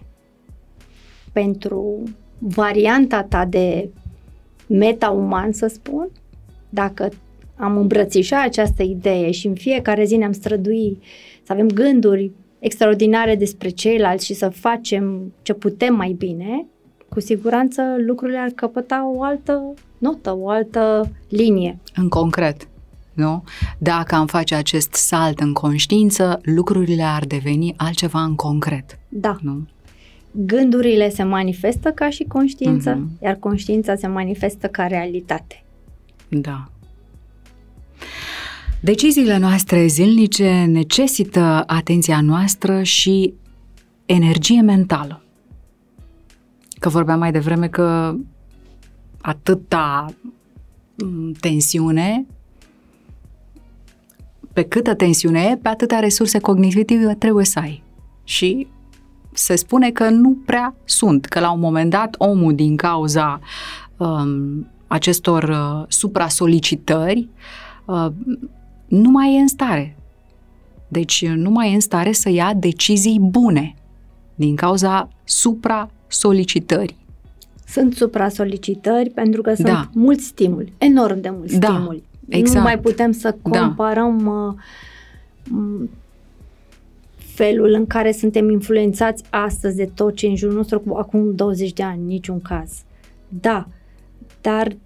[1.36, 2.02] pentru
[2.38, 3.88] varianta ta de
[4.66, 6.08] meta-uman, să spun,
[6.68, 7.08] dacă
[7.56, 10.98] am îmbrățișat această idee și în fiecare zi ne-am strădui
[11.42, 16.66] să avem gânduri extraordinare despre ceilalți și să facem ce putem mai bine,
[17.08, 21.78] cu siguranță lucrurile ar căpăta o altă notă, o altă linie.
[21.94, 22.68] În concret,
[23.12, 23.44] nu?
[23.78, 28.98] Dacă am face acest salt în conștiință, lucrurile ar deveni altceva în concret.
[29.08, 29.36] Da.
[29.40, 29.66] Nu?
[30.38, 33.22] Gândurile se manifestă ca și conștiință, uh-huh.
[33.22, 35.64] iar conștiința se manifestă ca realitate.
[36.28, 36.70] Da.
[38.80, 43.34] Deciziile noastre zilnice necesită atenția noastră și
[44.06, 45.22] energie mentală.
[46.78, 48.14] Că vorbeam mai devreme că
[49.20, 50.14] atâta
[51.04, 52.26] mm, tensiune,
[54.52, 57.82] pe câtă tensiune e, pe atâta resurse cognitive trebuie să ai.
[58.24, 58.66] Și
[59.36, 63.40] se spune că nu prea sunt, că la un moment dat omul din cauza
[63.96, 67.28] um, acestor uh, supra-solicitări
[67.84, 68.06] uh,
[68.86, 69.96] nu mai e în stare.
[70.88, 73.74] Deci nu mai e în stare să ia decizii bune
[74.34, 76.96] din cauza supra-solicitării.
[77.66, 79.88] Sunt supra-solicitări pentru că sunt da.
[79.92, 82.02] mulți stimuli, enorm de mulți da, stimuli.
[82.28, 82.56] Exact.
[82.56, 83.60] Nu mai putem să da.
[83.60, 84.54] comparăm da.
[85.56, 85.88] uh,
[87.36, 91.72] felul în care suntem influențați astăzi de tot ce în jurul nostru cu acum 20
[91.72, 92.82] de ani, niciun caz.
[93.28, 93.68] Da,
[94.40, 94.76] dar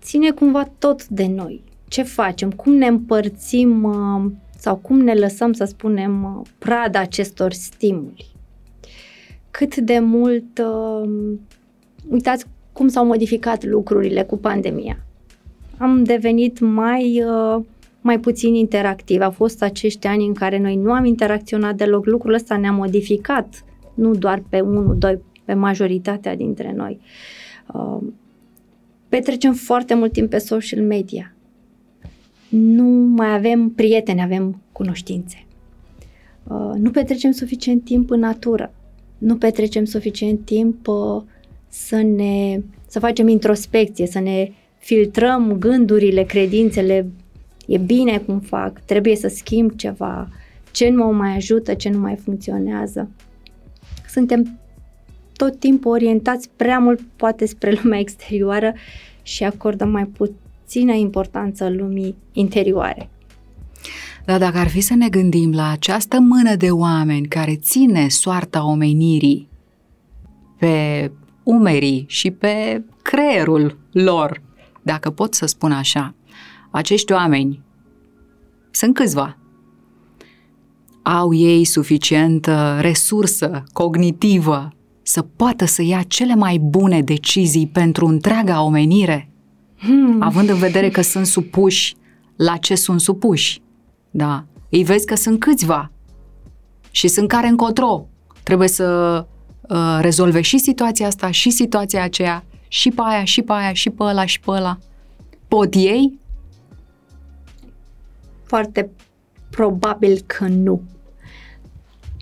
[0.00, 1.62] ține cumva tot de noi.
[1.88, 2.50] Ce facem?
[2.50, 8.26] Cum ne împărțim uh, sau cum ne lăsăm, să spunem, uh, prada acestor stimuli?
[9.50, 11.08] Cât de mult, uh,
[12.10, 14.98] uitați cum s-au modificat lucrurile cu pandemia.
[15.78, 17.24] Am devenit mai
[18.04, 19.20] mai puțin interactiv.
[19.20, 22.06] Au fost acești ani în care noi nu am interacționat deloc.
[22.06, 27.00] Lucrul ăsta ne-a modificat, nu doar pe unul, doi, pe majoritatea dintre noi.
[27.72, 27.98] Uh,
[29.08, 31.34] petrecem foarte mult timp pe social media.
[32.48, 32.84] Nu
[33.16, 35.46] mai avem prieteni, avem cunoștințe.
[36.48, 38.72] Uh, nu petrecem suficient timp în natură.
[39.18, 41.22] Nu petrecem suficient timp uh,
[41.68, 47.06] să ne să facem introspecție, să ne filtrăm gândurile, credințele,
[47.66, 50.28] e bine cum fac, trebuie să schimb ceva,
[50.70, 53.10] ce nu mă mai ajută, ce nu mai funcționează.
[54.08, 54.58] Suntem
[55.36, 58.72] tot timpul orientați prea mult poate spre lumea exterioară
[59.22, 63.08] și acordăm mai puțină importanță lumii interioare.
[64.24, 68.66] Dar dacă ar fi să ne gândim la această mână de oameni care ține soarta
[68.66, 69.48] omenirii
[70.58, 71.10] pe
[71.42, 74.42] umerii și pe creierul lor,
[74.82, 76.14] dacă pot să spun așa,
[76.74, 77.62] acești oameni,
[78.70, 79.36] sunt câțiva,
[81.02, 84.72] au ei suficientă resursă cognitivă
[85.02, 89.30] să poată să ia cele mai bune decizii pentru întreaga omenire,
[89.78, 90.22] hmm.
[90.22, 91.94] având în vedere că sunt supuși
[92.36, 93.60] la ce sunt supuși.
[94.10, 94.44] Da.
[94.70, 95.90] Îi vezi că sunt câțiva
[96.90, 98.06] și sunt care încotro.
[98.42, 99.26] Trebuie să
[99.60, 103.90] uh, rezolve și situația asta, și situația aceea, și pe aia, și pe aia, și
[103.90, 104.78] pe ăla, și pe ăla.
[105.48, 106.22] Pot ei?
[108.44, 108.90] Foarte
[109.50, 110.82] probabil că nu.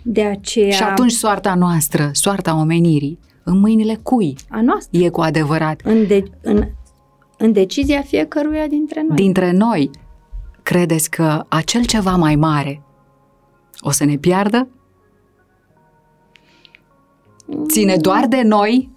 [0.02, 0.70] De aceea...
[0.70, 4.36] Și atunci soarta noastră, soarta omenirii, în mâinile cui?
[4.50, 5.00] A noastră.
[5.00, 5.80] E cu adevărat.
[5.84, 6.68] În, de, în,
[7.38, 9.16] în decizia fiecăruia dintre noi.
[9.16, 9.90] Dintre noi.
[10.62, 12.82] Credeți că acel ceva mai mare
[13.80, 14.68] o să ne piardă?
[17.66, 18.90] Ține doar de noi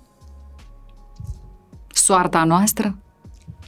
[1.87, 2.97] soarta noastră?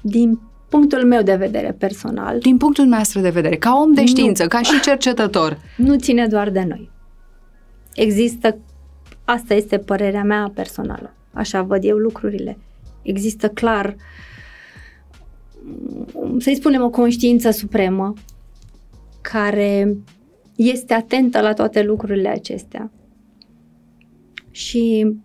[0.01, 0.39] Din
[0.70, 2.39] punctul meu de vedere personal.
[2.39, 4.49] Din punctul nostru de vedere, ca om de știință, nu.
[4.49, 5.57] ca și cercetător.
[5.78, 6.89] Nu ține doar de noi.
[7.93, 8.57] Există,
[9.26, 12.57] asta este părerea mea personală, așa văd eu lucrurile.
[13.01, 13.95] Există clar,
[16.38, 18.13] să-i spunem, o conștiință supremă
[19.22, 19.97] care
[20.55, 22.91] este atentă la toate lucrurile acestea
[24.51, 25.15] și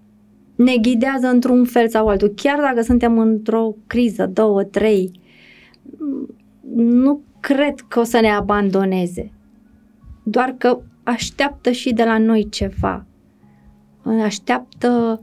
[0.55, 2.33] ne ghidează într-un fel sau altul.
[2.37, 5.21] Chiar dacă suntem într-o criză, două, trei,
[6.75, 9.33] nu cred că o să ne abandoneze.
[10.23, 13.07] Doar că așteaptă și de la noi ceva.
[14.23, 15.21] Așteaptă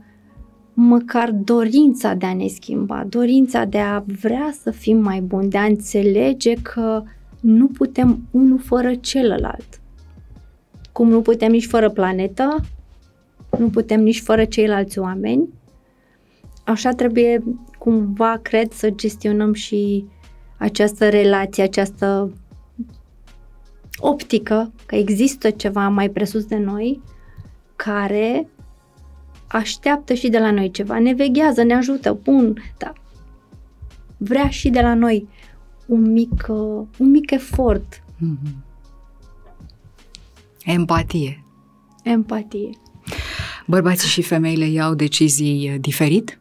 [0.74, 5.58] măcar dorința de a ne schimba, dorința de a vrea să fim mai buni, de
[5.58, 7.02] a înțelege că
[7.40, 9.80] nu putem unul fără celălalt.
[10.92, 12.56] Cum nu putem nici fără planetă,
[13.58, 15.48] nu putem nici fără ceilalți oameni.
[16.64, 17.42] Așa trebuie
[17.78, 20.04] cumva, cred, să gestionăm și
[20.60, 22.32] această relație, această
[23.98, 27.00] optică că există ceva mai presus de noi
[27.76, 28.48] care
[29.46, 32.92] așteaptă și de la noi ceva, ne veghează, ne ajută, bun, da.
[34.16, 35.28] Vrea și de la noi
[35.86, 38.02] un mic, uh, un mic efort.
[38.02, 38.52] Mm-hmm.
[40.64, 41.44] Empatie.
[42.02, 42.70] Empatie.
[43.66, 46.40] Bărbații și femeile iau decizii diferit?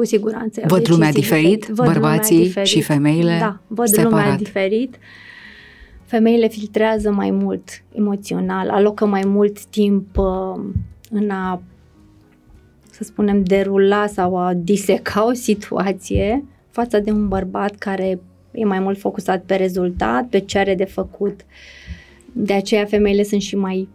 [0.00, 0.06] Da.
[0.06, 0.62] Cu siguranță.
[0.66, 1.74] Văd lumea diferit, diferit.
[1.74, 2.68] bărbații lumea diferit.
[2.68, 4.10] și femeile Da, văd separat.
[4.10, 4.98] lumea diferit.
[6.04, 10.62] Femeile filtrează mai mult emoțional, alocă mai mult timp uh,
[11.10, 11.62] în a,
[12.90, 18.20] să spunem, derula sau a diseca o situație față de un bărbat care
[18.50, 21.40] e mai mult focusat pe rezultat, pe ce are de făcut.
[22.32, 23.88] De aceea femeile sunt și mai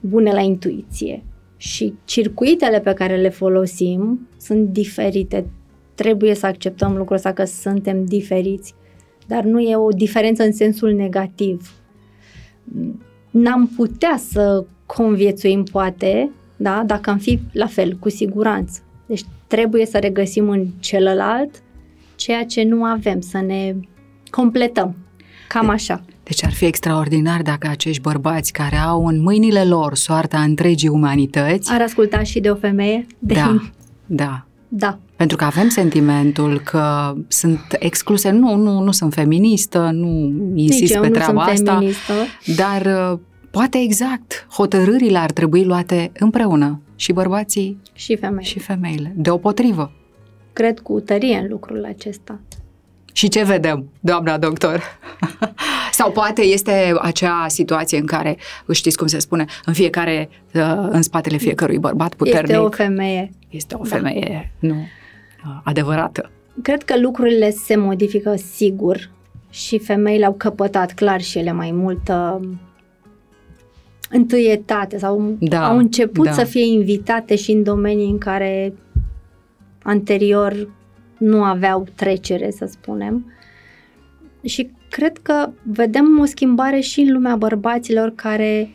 [0.00, 1.22] bune la intuiție.
[1.62, 5.46] Și circuitele pe care le folosim sunt diferite.
[5.94, 8.74] Trebuie să acceptăm lucrul ăsta că suntem diferiți.
[9.26, 11.72] Dar nu e o diferență în sensul negativ.
[13.30, 16.82] N-am putea să conviețuim, poate, da?
[16.86, 18.80] dacă am fi la fel, cu siguranță.
[19.06, 21.62] Deci trebuie să regăsim în celălalt
[22.14, 23.74] ceea ce nu avem, să ne
[24.30, 24.96] completăm.
[25.48, 26.04] Cam așa.
[26.22, 31.72] Deci ar fi extraordinar dacă acești bărbați care au în mâinile lor soarta întregii umanități...
[31.72, 33.06] Ar asculta și de o femeie?
[33.18, 33.56] De da,
[34.06, 34.46] da.
[34.74, 34.98] Da.
[35.16, 38.30] Pentru că avem sentimentul că sunt excluse.
[38.30, 41.72] Nu, nu, nu sunt feministă, nu insist Nici pe treaba asta.
[41.72, 42.12] Feministă.
[42.56, 43.18] Dar uh,
[43.50, 46.80] poate exact hotărârile ar trebui luate împreună.
[46.96, 48.42] Și bărbații și femeile.
[48.44, 49.12] Și femeile.
[49.16, 49.92] Deopotrivă.
[50.52, 52.40] Cred cu tărie în lucrul acesta.
[53.12, 54.82] Și ce vedem, doamna doctor?
[55.92, 58.36] Sau poate este acea situație în care,
[58.72, 62.50] știți cum se spune, în fiecare, uh, în spatele fiecărui bărbat puternic.
[62.50, 63.30] Este o femeie.
[63.48, 64.68] Este o femeie, da.
[64.68, 66.30] nu, uh, adevărată.
[66.62, 69.10] Cred că lucrurile se modifică sigur
[69.50, 72.40] și femeile au căpătat clar și ele mai multă
[74.10, 76.32] întâietate sau da, au început da.
[76.32, 78.74] să fie invitate și în domenii în care
[79.82, 80.68] anterior
[81.22, 83.32] nu aveau trecere, să spunem.
[84.44, 88.68] Și cred că vedem o schimbare și în lumea bărbaților care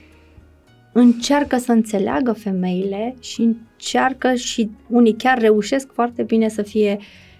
[0.93, 6.97] încearcă să înțeleagă femeile și încearcă și unii chiar reușesc foarte bine să fie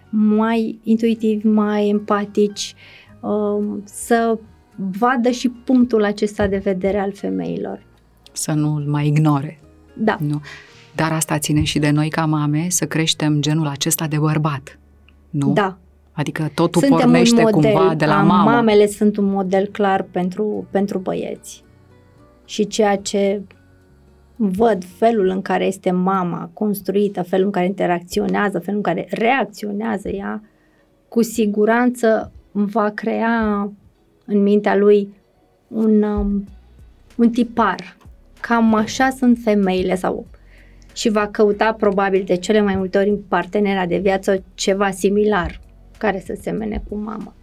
[0.09, 2.75] mai intuitivi, mai empatici,
[3.21, 4.39] um, să
[4.75, 7.85] vadă și punctul acesta de vedere al femeilor.
[8.31, 9.59] Să nu îl mai ignore.
[9.93, 10.17] Da.
[10.19, 10.41] Nu.
[10.95, 14.79] Dar asta ține și de noi ca mame să creștem genul acesta de bărbat.
[15.37, 15.53] Nu?
[15.53, 15.77] Da.
[16.11, 18.51] Adică totul Suntem pornește model, cumva de la mamă.
[18.51, 21.63] Mamele sunt un model clar pentru, pentru băieți.
[22.45, 23.41] Și ceea ce
[24.35, 30.09] văd, felul în care este mama construită, felul în care interacționează, felul în care reacționează
[30.09, 30.41] ea,
[31.07, 33.71] cu siguranță va crea
[34.25, 35.09] în mintea lui
[35.67, 36.45] un, um,
[37.15, 37.97] un tipar.
[38.41, 40.25] Cam așa sunt femeile sau
[40.97, 45.59] și va căuta probabil de cele mai multe ori în partenera de viață ceva similar
[45.97, 47.33] care să semene cu mama.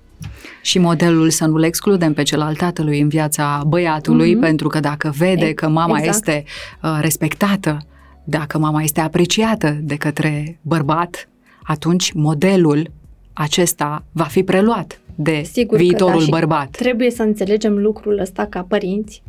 [0.62, 4.40] Și modelul să nu-l excludem pe cel al tatălui în viața băiatului, mm-hmm.
[4.40, 6.16] pentru că dacă vede că mama exact.
[6.16, 6.44] este
[6.82, 7.78] uh, respectată,
[8.24, 11.28] dacă mama este apreciată de către bărbat,
[11.62, 12.90] atunci modelul
[13.32, 16.70] acesta va fi preluat de Sigur viitorul că da, bărbat.
[16.70, 19.22] Trebuie să înțelegem lucrul ăsta ca părinți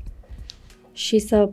[0.93, 1.49] și să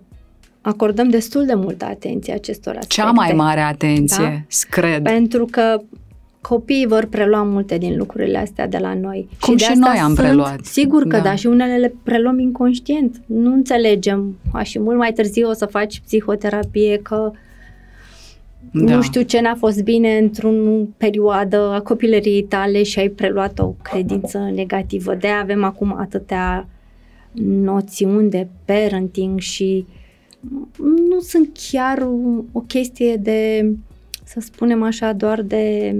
[0.63, 2.95] acordăm destul de multă atenție acestor aspecte.
[2.95, 4.81] Cea mai mare atenție, da?
[4.81, 5.03] cred.
[5.03, 5.81] Pentru că
[6.41, 9.29] copiii vor prelua multe din lucrurile astea de la noi.
[9.41, 10.65] Cum și, de și noi am sunt, preluat.
[10.65, 11.23] Sigur că da.
[11.23, 13.21] da, și unele le preluăm inconștient.
[13.27, 14.37] Nu înțelegem.
[14.53, 17.31] A, și mult mai târziu o să faci psihoterapie că
[18.71, 18.95] da.
[18.95, 20.51] nu știu ce n-a fost bine într-o
[20.97, 25.15] perioadă a copilăriei tale și ai preluat o credință negativă.
[25.15, 26.67] De avem acum atâtea
[27.43, 30.01] noțiuni de parenting și uh,
[31.09, 33.71] nu sunt chiar o, o chestie de,
[34.25, 35.95] să spunem așa, doar de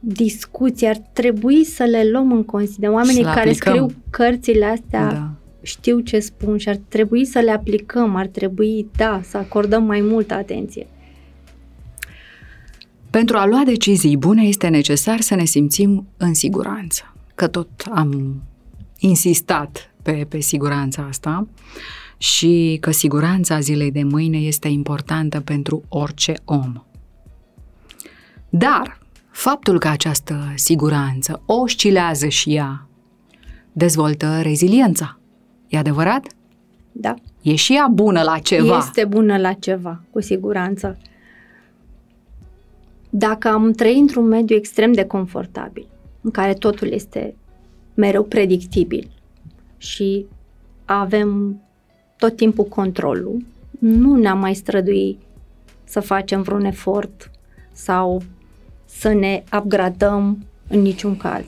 [0.00, 0.86] discuții.
[0.86, 2.94] Ar trebui să le luăm în considerare.
[2.94, 3.72] Oamenii care aplicăm.
[3.72, 5.30] scriu cărțile astea da.
[5.62, 10.00] știu ce spun și ar trebui să le aplicăm, ar trebui, da, să acordăm mai
[10.00, 10.86] multă atenție.
[13.10, 17.14] Pentru a lua decizii bune este necesar să ne simțim în siguranță.
[17.34, 18.42] Că tot am
[18.98, 21.46] insistat pe, pe siguranța asta.
[21.46, 26.72] Uh, și că siguranța zilei de mâine este importantă pentru orice om.
[28.48, 28.98] Dar
[29.30, 32.88] faptul că această siguranță oscilează și ea
[33.72, 35.18] dezvoltă reziliența.
[35.68, 36.26] E adevărat?
[36.92, 37.14] Da.
[37.42, 38.76] E și ea bună la ceva.
[38.76, 40.98] Este bună la ceva, cu siguranță.
[43.10, 45.86] Dacă am trăit într-un mediu extrem de confortabil,
[46.20, 47.34] în care totul este
[47.94, 49.10] mereu predictibil
[49.76, 50.26] și
[50.84, 51.60] avem
[52.18, 53.44] tot timpul controlul,
[53.78, 55.18] nu ne-am mai strădui
[55.84, 57.30] să facem vreun efort
[57.72, 58.22] sau
[58.84, 60.38] să ne upgradăm
[60.68, 61.44] în niciun caz.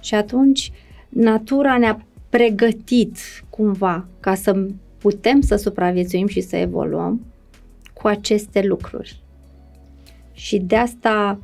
[0.00, 0.72] Și atunci
[1.08, 3.16] natura ne-a pregătit
[3.50, 4.66] cumva ca să
[4.98, 7.20] putem să supraviețuim și să evoluăm
[7.92, 9.20] cu aceste lucruri.
[10.32, 11.38] Și de asta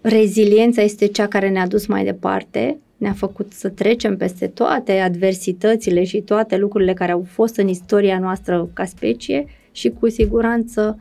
[0.00, 6.04] reziliența este cea care ne-a dus mai departe ne-a făcut să trecem peste toate adversitățile
[6.04, 10.98] și toate lucrurile care au fost în istoria noastră ca specie și cu siguranță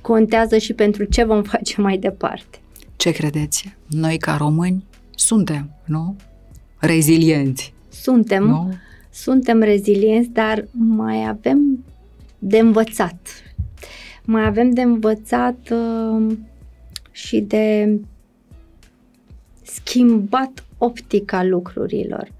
[0.00, 2.58] contează și pentru ce vom face mai departe.
[2.96, 3.76] Ce credeți?
[3.88, 4.84] Noi ca români
[5.14, 6.16] suntem, nu?
[6.78, 7.74] rezilienți.
[7.88, 8.72] Suntem, nu?
[9.10, 11.84] suntem rezilienți, dar mai avem
[12.38, 13.28] de învățat.
[14.24, 16.36] Mai avem de învățat uh,
[17.10, 17.98] și de
[19.62, 22.32] schimbat optica lucrurilor.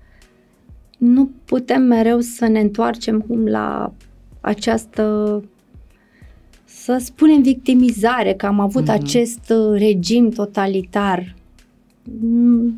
[0.98, 3.92] Nu putem mereu să ne întoarcem cum la
[4.40, 5.42] această
[6.64, 9.00] să spunem victimizare, că am avut mm-hmm.
[9.00, 11.34] acest uh, regim totalitar,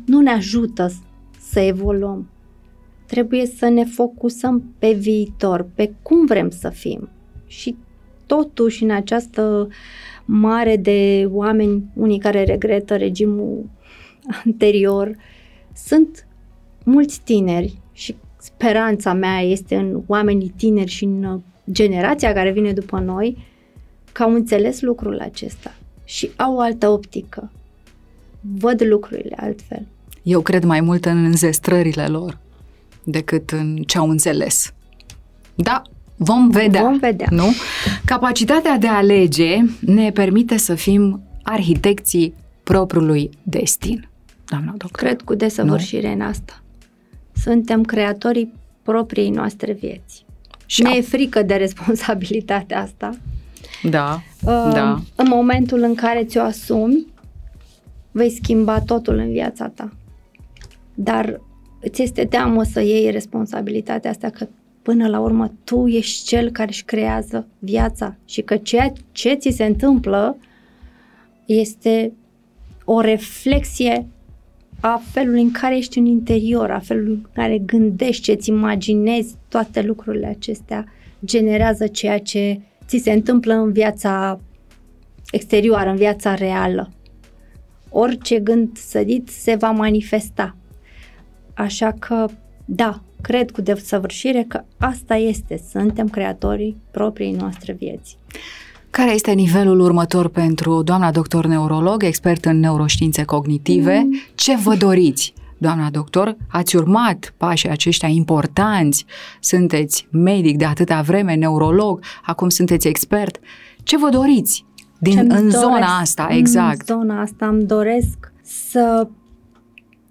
[0.05, 0.91] nu ne ajută
[1.49, 2.29] să evoluăm.
[3.05, 7.09] Trebuie să ne focusăm pe viitor, pe cum vrem să fim.
[7.47, 7.75] Și
[8.25, 9.67] totuși în această
[10.25, 13.69] mare de oameni, unii care regretă regimul
[14.45, 15.15] anterior,
[15.75, 16.27] sunt
[16.83, 21.39] mulți tineri și speranța mea este în oamenii tineri și în uh,
[21.71, 23.37] generația care vine după noi,
[24.11, 27.51] că au înțeles lucrul acesta și au o altă optică.
[28.41, 29.87] Văd lucrurile altfel.
[30.23, 32.37] Eu cred mai mult în înzestrările lor
[33.03, 34.73] decât în ce au înțeles.
[35.55, 35.81] Da,
[36.15, 36.81] vom vedea.
[36.81, 37.27] Vom vedea.
[37.29, 37.45] Nu?
[38.05, 42.33] Capacitatea de a alege ne permite să fim arhitecții
[42.63, 44.09] propriului destin.
[44.45, 44.91] Doamna doctor.
[44.91, 46.13] Cred cu desăvârșire nu?
[46.13, 46.61] în asta.
[47.33, 50.25] Suntem creatorii propriei noastre vieți.
[50.65, 50.95] Și ne a...
[50.95, 53.17] e frică de responsabilitatea asta.
[53.83, 55.01] Da, uh, da.
[55.15, 57.07] În momentul în care ți-o asumi,
[58.11, 59.91] vei schimba totul în viața ta.
[60.93, 61.41] Dar
[61.79, 64.47] îți este teamă să iei responsabilitatea asta că
[64.81, 69.49] până la urmă tu ești cel care își creează viața și că ceea ce ți
[69.49, 70.37] se întâmplă
[71.45, 72.11] este
[72.83, 74.07] o reflexie
[74.87, 79.81] a felului în care ești în interior, a felului în care gândești, ce-ți imaginezi, toate
[79.81, 80.85] lucrurile acestea
[81.25, 84.39] generează ceea ce ți se întâmplă în viața
[85.31, 86.91] exterioară, în viața reală.
[87.89, 90.55] Orice gând sădit se va manifesta.
[91.53, 92.25] Așa că,
[92.65, 98.17] da, cred cu desăvârșire că asta este, suntem creatorii propriei noastre vieți.
[98.95, 103.99] Care este nivelul următor pentru doamna doctor neurolog, expert în neuroștiințe cognitive?
[104.05, 104.15] Mm.
[104.35, 105.33] Ce vă doriți?
[105.57, 109.05] Doamna doctor, ați urmat pașii aceștia importanți,
[109.39, 113.39] sunteți medic de atâta vreme, neurolog, acum sunteți expert.
[113.83, 114.65] Ce vă doriți
[114.99, 116.89] din, în doresc, zona asta, exact?
[116.89, 119.07] În zona asta îmi doresc să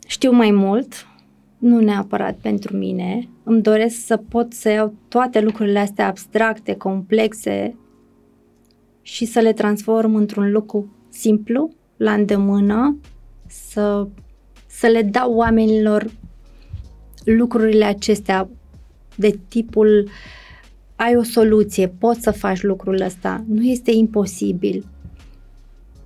[0.06, 1.06] știu mai mult,
[1.58, 3.28] nu neapărat pentru mine.
[3.42, 7.74] Îmi doresc să pot să iau toate lucrurile astea abstracte, complexe
[9.04, 12.98] și să le transform într-un lucru simplu, la îndemână,
[13.46, 14.06] să
[14.66, 16.10] să le dau oamenilor
[17.24, 18.48] lucrurile acestea
[19.16, 20.08] de tipul
[20.96, 24.86] ai o soluție, poți să faci lucrul ăsta, nu este imposibil.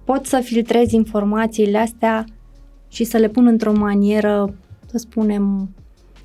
[0.05, 2.25] Pot să filtrez informațiile astea
[2.89, 4.55] și să le pun într-o manieră,
[4.87, 5.71] să spunem,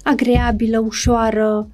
[0.04, 1.68] agreabilă, ușoară.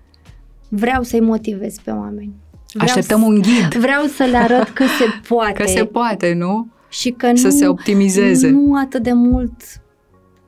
[0.69, 2.33] Vreau să-i motivez pe oameni.
[2.73, 3.73] Vreau Așteptăm să, un ghid.
[3.73, 5.63] Vreau să le arăt că se poate.
[5.63, 6.67] Că se poate, nu?
[6.89, 8.49] Și că să nu, se optimizeze.
[8.49, 9.61] Nu atât de mult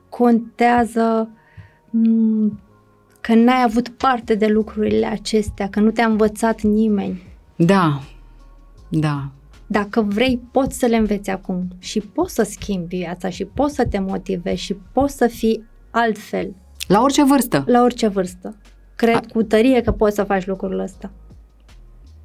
[0.08, 1.28] contează
[1.90, 2.60] mm,
[3.20, 7.22] că n-ai avut parte de lucrurile acestea, că nu te-a învățat nimeni.
[7.56, 8.02] Da,
[8.88, 9.30] da.
[9.66, 13.86] Dacă vrei, poți să le înveți acum și poți să schimbi viața și poți să
[13.86, 16.54] te motivezi și poți să fii altfel.
[16.86, 17.64] La orice vârstă?
[17.66, 18.56] La orice vârstă.
[18.96, 19.20] Cred A...
[19.32, 21.10] cu tărie că poți să faci lucrul ăsta.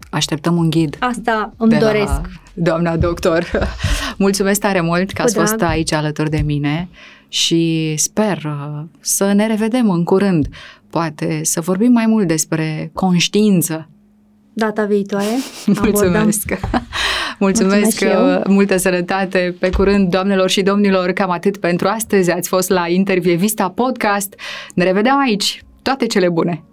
[0.10, 0.98] Așteptăm un ghid.
[1.00, 2.22] Asta îmi de doresc.
[2.54, 3.46] Doamna doctor,
[4.18, 6.90] mulțumesc tare mult că ați fost aici alături de mine
[7.28, 10.48] și sper uh, să ne revedem în curând.
[10.90, 13.90] Poate să vorbim mai mult despre conștiință.
[14.54, 15.26] Data viitoare.
[15.82, 16.50] Mulțumesc!
[17.40, 22.32] Mulțumesc, Mulțumesc uh, multă sănătate, pe curând, doamnelor și domnilor, cam atât pentru astăzi.
[22.32, 24.36] Ați fost la Intervievista Podcast.
[24.76, 25.64] Ne revedem aici.
[25.82, 26.64] Toate cele bune!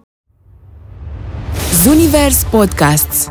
[1.85, 3.28] Zunivers Podcasts